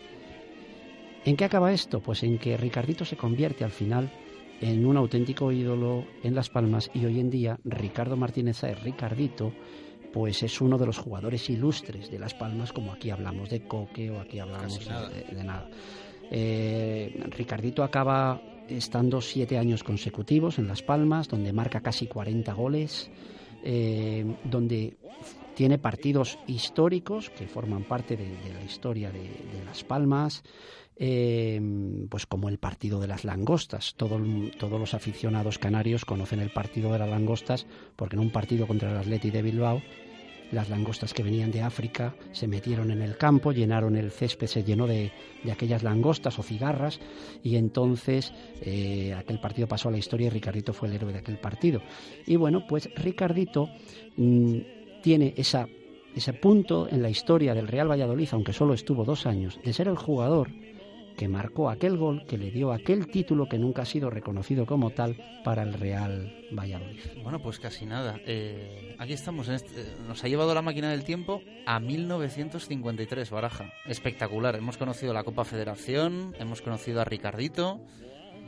¿En 1.25 1.37
qué 1.37 1.45
acaba 1.45 1.73
esto? 1.73 2.01
Pues 2.01 2.23
en 2.23 2.39
que 2.39 2.57
Ricardito 2.57 3.05
se 3.05 3.17
convierte 3.17 3.65
al 3.65 3.71
final 3.71 4.11
en 4.61 4.87
un 4.87 4.97
auténtico 4.97 5.53
ídolo 5.53 6.05
en 6.23 6.35
Las 6.35 6.51
Palmas 6.51 6.91
y 6.95 7.05
hoy 7.05 7.21
en 7.21 7.31
día 7.31 7.59
Ricardo 7.65 8.17
Martínez 8.17 8.63
es 8.65 8.83
Ricardito 8.83 9.53
pues 10.13 10.43
es 10.43 10.61
uno 10.61 10.77
de 10.77 10.87
los 10.87 10.99
jugadores 10.99 11.49
ilustres 11.51 12.11
de 12.11 12.19
Las 12.19 12.35
Palmas, 12.35 12.73
como 12.73 12.93
aquí 12.93 13.11
hablamos 13.11 13.49
de 13.51 13.67
Coque 13.67 14.11
o 14.11 14.21
aquí 14.21 14.39
hablamos 14.39 14.81
De, 14.81 15.45
nada. 15.45 15.69
Eh, 16.31 17.23
Ricardito 17.31 17.83
acaba 17.83 18.41
estando 18.71 19.21
siete 19.21 19.59
años 19.59 19.85
consecutivos 19.85 20.59
en 20.59 20.69
Las 20.69 20.83
Palmas, 20.83 21.29
donde 21.29 21.53
marca 21.53 21.81
casi 21.81 22.07
40 22.07 22.53
goles, 22.53 23.11
eh, 23.63 24.25
donde 24.45 24.97
tiene 25.55 25.79
partidos 25.79 26.39
históricos 26.47 27.31
que 27.31 27.47
forman 27.47 27.85
parte 27.85 28.17
de, 28.17 28.29
la 28.55 28.63
historia 28.63 29.11
de, 29.11 29.65
Las 29.67 29.85
Palmas, 29.85 30.43
eh, 30.97 31.61
pues 32.09 32.27
como 32.27 32.49
el 32.49 32.59
partido 32.59 33.01
de 33.01 33.09
las 33.09 33.25
langostas. 33.25 33.95
todos 33.97 34.21
los 34.21 34.95
aficionados 34.95 35.59
canarios 35.59 36.05
conocen 36.05 36.41
el 36.41 36.51
partido 36.51 36.93
de 36.93 36.99
las 36.99 37.09
langostas 37.09 37.67
porque 37.97 38.17
en 38.17 38.21
un 38.21 38.31
partido 38.31 38.67
contra 38.67 38.91
el 38.91 38.97
Atleti 38.99 39.31
de 39.31 39.43
Bilbao 39.43 39.83
las 40.53 40.69
langostas 40.69 41.15
que 41.15 41.23
venían 41.23 41.51
de 41.51 41.63
África 41.63 42.15
se 42.33 42.49
metieron 42.49 42.91
en 42.91 43.03
el 43.03 43.17
campo, 43.17 43.53
llenaron 43.53 43.97
el 43.97 44.11
césped, 44.11 44.47
se 44.47 44.65
llenó 44.65 44.87
de, 44.87 45.13
aquellas 45.51 45.83
langostas 45.83 46.39
o 46.39 46.43
cigarras 46.43 47.01
y 47.43 47.57
entonces 47.57 48.33
eh, 48.61 49.15
aquel 49.15 49.41
partido 49.41 49.69
pasó 49.69 49.89
a 49.89 49.93
la 49.93 49.99
historia 49.99 50.27
y 50.27 50.31
Ricardito 50.31 50.73
fue 50.73 50.89
el 50.89 50.95
héroe 50.95 51.13
de 51.13 51.19
aquel 51.19 51.39
partido. 51.39 51.81
Y 52.27 52.37
bueno, 52.37 52.67
pues 52.67 52.89
Ricardito 52.97 53.69
mm, 54.17 54.59
tiene 55.03 55.35
esa, 55.37 55.67
ese 56.15 56.33
punto 56.33 56.89
en 56.91 57.03
la 57.03 57.11
historia 57.11 57.55
del 57.55 57.69
Real 57.69 57.91
Valladolid, 57.91 58.29
aunque 58.33 58.53
solo 58.53 58.75
estuvo 58.75 59.05
dos 59.05 59.27
años, 59.27 59.59
de 59.65 59.73
ser 59.73 59.89
el 59.89 59.97
jugador 59.97 60.51
que 61.21 61.29
marcó 61.29 61.69
aquel 61.69 61.99
gol 61.99 62.25
que 62.27 62.39
le 62.39 62.51
dio 62.51 62.73
aquel 62.73 63.07
título 63.07 63.47
que 63.47 63.59
nunca 63.59 63.83
ha 63.83 63.85
sido 63.85 64.09
reconocido 64.09 64.65
como 64.65 64.89
tal 64.89 65.19
para 65.45 65.63
el 65.63 65.75
Real 65.75 66.33
Valladolid. 66.51 66.99
Bueno, 67.23 67.43
pues 67.43 67.61
casi 67.61 67.85
nada. 67.85 68.19
Eh, 68.25 68.97
aquí 68.99 69.13
estamos. 69.13 69.51
Este, 69.51 69.85
nos 70.09 70.25
ha 70.25 70.29
llevado 70.29 70.55
la 70.55 70.63
máquina 70.63 70.91
del 70.91 71.05
tiempo 71.05 71.43
a 71.67 71.79
1953, 71.79 73.31
Baraja. 73.31 73.71
Espectacular. 73.85 74.57
Hemos 74.57 74.79
conocido 74.79 75.13
la 75.13 75.23
Copa 75.23 75.45
Federación, 75.45 76.35
hemos 76.39 76.63
conocido 76.63 77.03
a 77.03 77.05
Ricardito. 77.05 77.83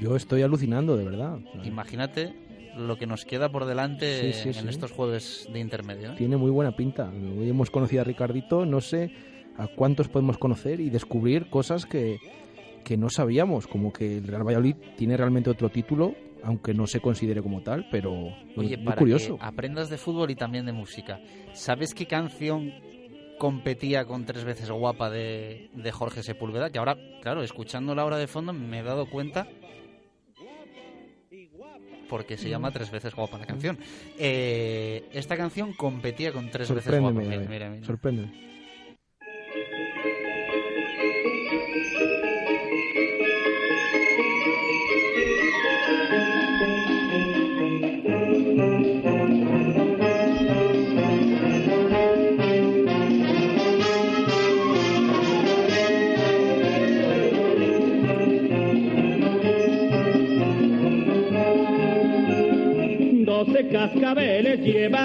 Yo 0.01 0.17
estoy 0.17 0.41
alucinando, 0.41 0.97
de 0.97 1.05
verdad. 1.05 1.41
Imagínate 1.65 2.35
lo 2.79 2.97
que 2.97 3.07
nos 3.07 3.27
queda 3.27 3.53
por 3.53 3.67
delante 3.67 4.31
en 4.49 4.69
estos 4.71 4.93
jueves 4.93 5.47
de 5.53 5.61
intermedio. 5.61 6.13
¿eh? 6.13 6.15
Tiene 6.17 6.39
muy 6.39 6.51
buena 6.51 6.75
pinta. 6.75 7.11
Hoy 7.11 7.51
hemos 7.51 7.71
conocido 7.71 8.01
a 8.01 8.05
Ricardito, 8.07 8.65
no 8.65 8.81
sé 8.81 9.13
a 9.59 9.67
cuántos 9.67 10.09
podemos 10.09 10.39
conocer 10.39 10.81
y 10.81 10.89
descubrir 10.89 11.51
cosas 11.51 11.85
que, 11.85 12.19
que 12.85 12.97
no 12.97 13.09
sabíamos, 13.09 13.67
como 13.67 13.93
que 13.93 14.19
el 14.19 14.27
Real 14.27 14.47
Valladolid 14.47 14.77
tiene 14.97 15.17
realmente 15.17 15.51
otro 15.51 15.69
título, 15.69 16.15
aunque 16.43 16.75
no 16.75 16.87
se 16.87 17.01
considere 17.01 17.43
como 17.43 17.63
tal, 17.63 17.87
pero 17.91 18.13
Oye, 18.57 18.77
muy, 18.77 18.95
curioso. 18.95 19.39
aprendas 19.41 19.89
de 19.91 19.99
fútbol 19.99 20.31
y 20.31 20.35
también 20.35 20.67
de 20.67 20.73
música. 20.73 21.21
¿Sabes 21.53 21.95
qué 21.95 22.07
canción 22.07 22.73
competía 23.39 24.05
con 24.05 24.25
tres 24.25 24.45
veces 24.45 24.71
guapa 24.71 25.11
de, 25.11 25.71
de 25.75 25.93
Jorge 25.93 26.23
Sepúlveda? 26.23 26.71
Que 26.71 26.79
ahora, 26.79 26.97
claro, 27.23 27.43
escuchando 27.43 27.95
la 27.95 28.05
hora 28.05 28.19
de 28.19 28.27
fondo 28.27 28.53
me 28.53 28.81
he 28.81 28.83
dado 28.83 29.07
cuenta 29.07 29.47
porque 32.13 32.37
se 32.37 32.51
llama 32.51 32.71
Tres 32.71 32.91
veces 32.91 33.15
guapa 33.15 33.39
la 33.39 33.47
canción. 33.47 33.79
Eh, 34.19 35.09
esta 35.13 35.35
canción 35.35 35.73
competía 35.73 36.31
con 36.31 36.51
Tres 36.51 36.71
veces 36.71 37.01
guapa. 37.01 37.19
Mira, 37.21 37.39
mira, 37.49 37.71
mira. 37.71 37.87
Sorprende. 37.87 38.29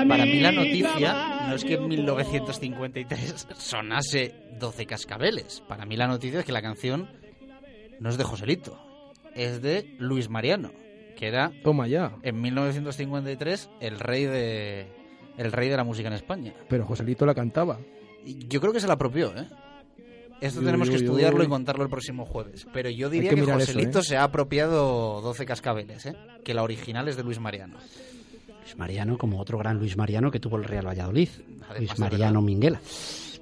Para 0.08 0.26
mí 0.26 0.40
la 0.40 0.52
noticia 0.52 1.48
no 1.48 1.56
es 1.56 1.64
que 1.64 1.74
en 1.76 1.88
1953 1.88 3.48
sonase 3.58 4.36
12 4.60 4.86
cascabeles. 4.86 5.62
Para 5.68 5.86
mí 5.86 5.96
la 5.96 6.08
noticia 6.08 6.40
es 6.40 6.46
que 6.46 6.52
la 6.52 6.62
canción 6.62 7.10
no 8.00 8.10
es 8.10 8.18
de 8.18 8.24
Joselito, 8.24 8.80
es 9.36 9.62
de 9.62 9.96
Luis 10.00 10.30
Mariano, 10.30 10.72
que 11.16 11.28
era 11.28 11.52
Toma 11.64 11.88
ya. 11.88 12.16
en 12.24 12.42
1953 12.42 13.70
el 13.80 14.00
rey 14.00 14.26
de 14.26 14.88
el 15.38 15.52
rey 15.52 15.70
de 15.70 15.78
la 15.78 15.84
música 15.84 16.08
en 16.08 16.16
España. 16.16 16.54
Pero 16.68 16.86
Joselito 16.86 17.26
la 17.26 17.36
cantaba. 17.36 17.80
Yo 18.26 18.60
creo 18.60 18.74
que 18.74 18.80
se 18.80 18.88
la 18.88 18.94
apropió, 18.94 19.36
¿eh? 19.38 19.48
Esto 20.42 20.62
tenemos 20.62 20.90
que 20.90 20.98
estudiarlo 20.98 21.44
y 21.44 21.48
contarlo 21.48 21.84
el 21.84 21.90
próximo 21.90 22.26
jueves. 22.26 22.68
Pero 22.72 22.90
yo 22.90 23.10
diría 23.10 23.34
que, 23.34 23.42
Joselito 23.42 24.00
¿eh? 24.00 24.04
se 24.04 24.18
ha 24.18 24.24
apropiado 24.24 25.22
12 25.22 25.46
cascabeles, 25.46 26.06
¿eh? 26.06 26.16
que 26.44 26.54
la 26.54 26.64
original 26.64 27.08
es 27.08 27.18
de 27.18 27.24
Luis 27.24 27.40
Mariano. 27.40 27.78
Luis 28.68 28.78
Mariano, 28.78 29.18
como 29.18 29.40
otro 29.40 29.58
gran 29.58 29.78
Luis 29.78 29.96
Mariano 29.96 30.30
que 30.30 30.42
tuvo 30.42 30.58
el 30.58 30.66
Real 30.66 30.86
Valladolid, 30.86 31.30
Luis 31.78 31.98
Mariano 31.98 32.42
Minguela. 32.42 32.82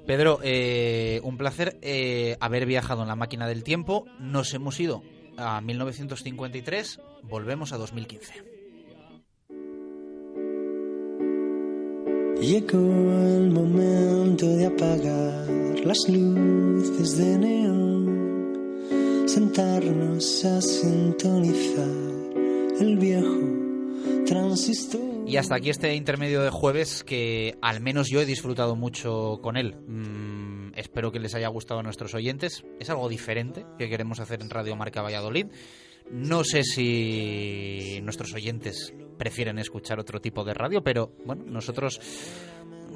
Pedro, 0.06 0.38
eh, 0.44 1.20
un 1.24 1.36
placer 1.36 1.78
eh, 1.82 2.36
haber 2.38 2.64
viajado 2.64 3.02
en 3.02 3.08
la 3.08 3.16
máquina 3.16 3.48
del 3.48 3.64
tiempo. 3.64 4.06
Nos 4.20 4.54
hemos 4.54 4.78
ido 4.78 5.02
a 5.36 5.60
1953, 5.60 7.00
volvemos 7.24 7.72
a 7.72 7.76
2015. 7.76 8.34
Llegó 12.40 12.78
el 12.78 13.50
momento 13.50 14.46
de 14.46 14.66
apagar 14.66 15.48
las 15.84 16.08
luces 16.08 17.18
de 17.18 17.38
neón, 17.38 19.24
sentarnos 19.26 20.44
a 20.44 20.60
sintonizar 20.60 21.88
el 22.78 22.96
viejo 22.96 23.56
transistor 24.26 25.05
Y 25.26 25.38
hasta 25.38 25.56
aquí 25.56 25.70
este 25.70 25.92
intermedio 25.96 26.40
de 26.40 26.50
jueves 26.50 27.02
que 27.02 27.58
al 27.60 27.80
menos 27.80 28.08
yo 28.08 28.20
he 28.20 28.24
disfrutado 28.24 28.76
mucho 28.76 29.40
con 29.42 29.56
él. 29.56 29.74
Mm, 29.74 30.72
espero 30.76 31.10
que 31.10 31.18
les 31.18 31.34
haya 31.34 31.48
gustado 31.48 31.80
a 31.80 31.82
nuestros 31.82 32.14
oyentes. 32.14 32.64
Es 32.78 32.90
algo 32.90 33.08
diferente 33.08 33.66
que 33.76 33.88
queremos 33.88 34.20
hacer 34.20 34.40
en 34.40 34.50
Radio 34.50 34.76
Marca 34.76 35.02
Valladolid. 35.02 35.46
No 36.10 36.44
sé 36.44 36.62
si 36.62 37.98
nuestros 38.02 38.32
oyentes 38.34 38.94
prefieren 39.18 39.58
escuchar 39.58 39.98
otro 39.98 40.20
tipo 40.20 40.44
de 40.44 40.54
radio, 40.54 40.84
pero 40.84 41.12
bueno, 41.24 41.42
nosotros 41.44 42.00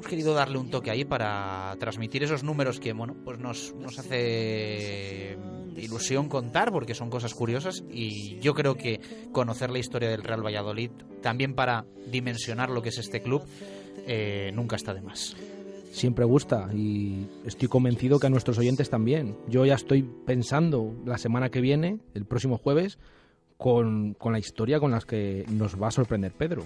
hemos 0.01 0.09
querido 0.09 0.33
darle 0.33 0.57
un 0.57 0.71
toque 0.71 0.89
ahí 0.89 1.05
para 1.05 1.75
transmitir 1.79 2.23
esos 2.23 2.43
números 2.43 2.79
que 2.79 2.91
bueno, 2.91 3.15
pues 3.23 3.37
nos, 3.37 3.75
nos 3.75 3.99
hace 3.99 5.37
ilusión 5.77 6.27
contar 6.27 6.71
porque 6.71 6.95
son 6.95 7.11
cosas 7.11 7.35
curiosas 7.35 7.83
y 7.87 8.39
yo 8.39 8.55
creo 8.55 8.75
que 8.75 8.99
conocer 9.31 9.69
la 9.69 9.77
historia 9.77 10.09
del 10.09 10.23
Real 10.23 10.43
Valladolid 10.43 10.89
también 11.21 11.53
para 11.53 11.85
dimensionar 12.07 12.71
lo 12.71 12.81
que 12.81 12.89
es 12.89 12.97
este 12.97 13.21
club 13.21 13.43
eh, 14.07 14.51
nunca 14.55 14.75
está 14.75 14.95
de 14.95 15.01
más 15.01 15.35
siempre 15.91 16.25
gusta 16.25 16.69
y 16.73 17.27
estoy 17.45 17.67
convencido 17.67 18.17
que 18.17 18.25
a 18.25 18.29
nuestros 18.29 18.57
oyentes 18.57 18.89
también. 18.89 19.35
Yo 19.49 19.65
ya 19.65 19.75
estoy 19.75 20.03
pensando 20.25 20.95
la 21.05 21.17
semana 21.17 21.49
que 21.49 21.59
viene, 21.59 21.99
el 22.13 22.25
próximo 22.25 22.57
jueves, 22.57 22.97
con, 23.61 24.15
con, 24.15 24.33
la 24.33 24.39
historia 24.39 24.79
con 24.79 24.89
la 24.89 24.99
que 25.01 25.45
nos 25.47 25.79
va 25.79 25.89
a 25.89 25.91
sorprender 25.91 26.31
Pedro. 26.31 26.63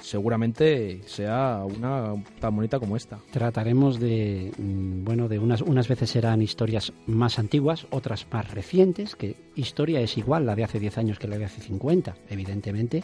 Seguramente 0.00 1.00
sea 1.06 1.64
una 1.64 2.22
tan 2.38 2.54
bonita 2.54 2.78
como 2.78 2.98
esta. 2.98 3.18
Trataremos 3.30 3.98
de, 3.98 4.52
mm, 4.58 5.04
bueno, 5.04 5.26
de 5.28 5.38
unas, 5.38 5.62
unas 5.62 5.88
veces 5.88 6.10
serán 6.10 6.42
historias 6.42 6.92
más 7.06 7.38
antiguas, 7.38 7.86
otras 7.88 8.26
más 8.30 8.50
recientes, 8.50 9.16
que 9.16 9.36
historia 9.54 10.02
es 10.02 10.18
igual 10.18 10.44
la 10.44 10.54
de 10.54 10.64
hace 10.64 10.78
10 10.78 10.98
años 10.98 11.18
que 11.18 11.28
la 11.28 11.38
de 11.38 11.46
hace 11.46 11.62
50, 11.62 12.14
evidentemente, 12.28 13.02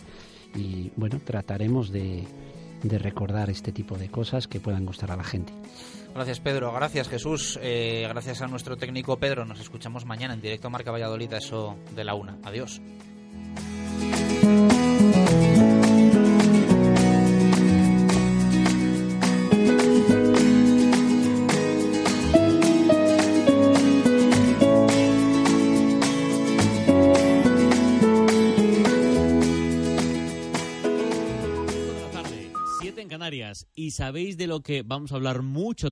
y 0.55 0.93
bueno, 0.97 1.19
trataremos 1.25 1.91
de, 1.91 2.25
de 2.83 2.99
recordar 2.99 3.49
este 3.49 3.73
tipo 3.73 3.97
de 3.97 4.11
cosas 4.11 4.49
que 4.49 4.61
puedan 4.61 4.85
gustar 4.85 5.13
a 5.13 5.17
la 5.17 5.25
gente. 5.25 5.55
Gracias 6.15 6.41
Pedro, 6.41 6.73
gracias 6.75 7.09
Jesús, 7.09 7.59
eh, 7.63 8.05
gracias 8.07 8.43
a 8.43 8.49
nuestro 8.49 8.77
técnico 8.77 9.17
Pedro. 9.17 9.47
Nos 9.47 9.61
escuchamos 9.61 10.05
mañana 10.05 10.35
en 10.35 10.43
directo 10.43 10.67
a 10.67 10.71
Marca 10.71 10.91
Valladolid, 10.91 11.33
eso 11.33 11.79
de 11.95 12.05
la 12.05 12.15
una. 12.15 12.37
Adiós. 12.43 12.83
Y 33.75 33.93
sabéis 33.93 34.37
de 34.37 34.47
lo 34.47 34.61
que 34.61 34.83
vamos 34.83 35.13
a 35.13 35.17
hablar 35.17 35.43
mucho 35.43 35.89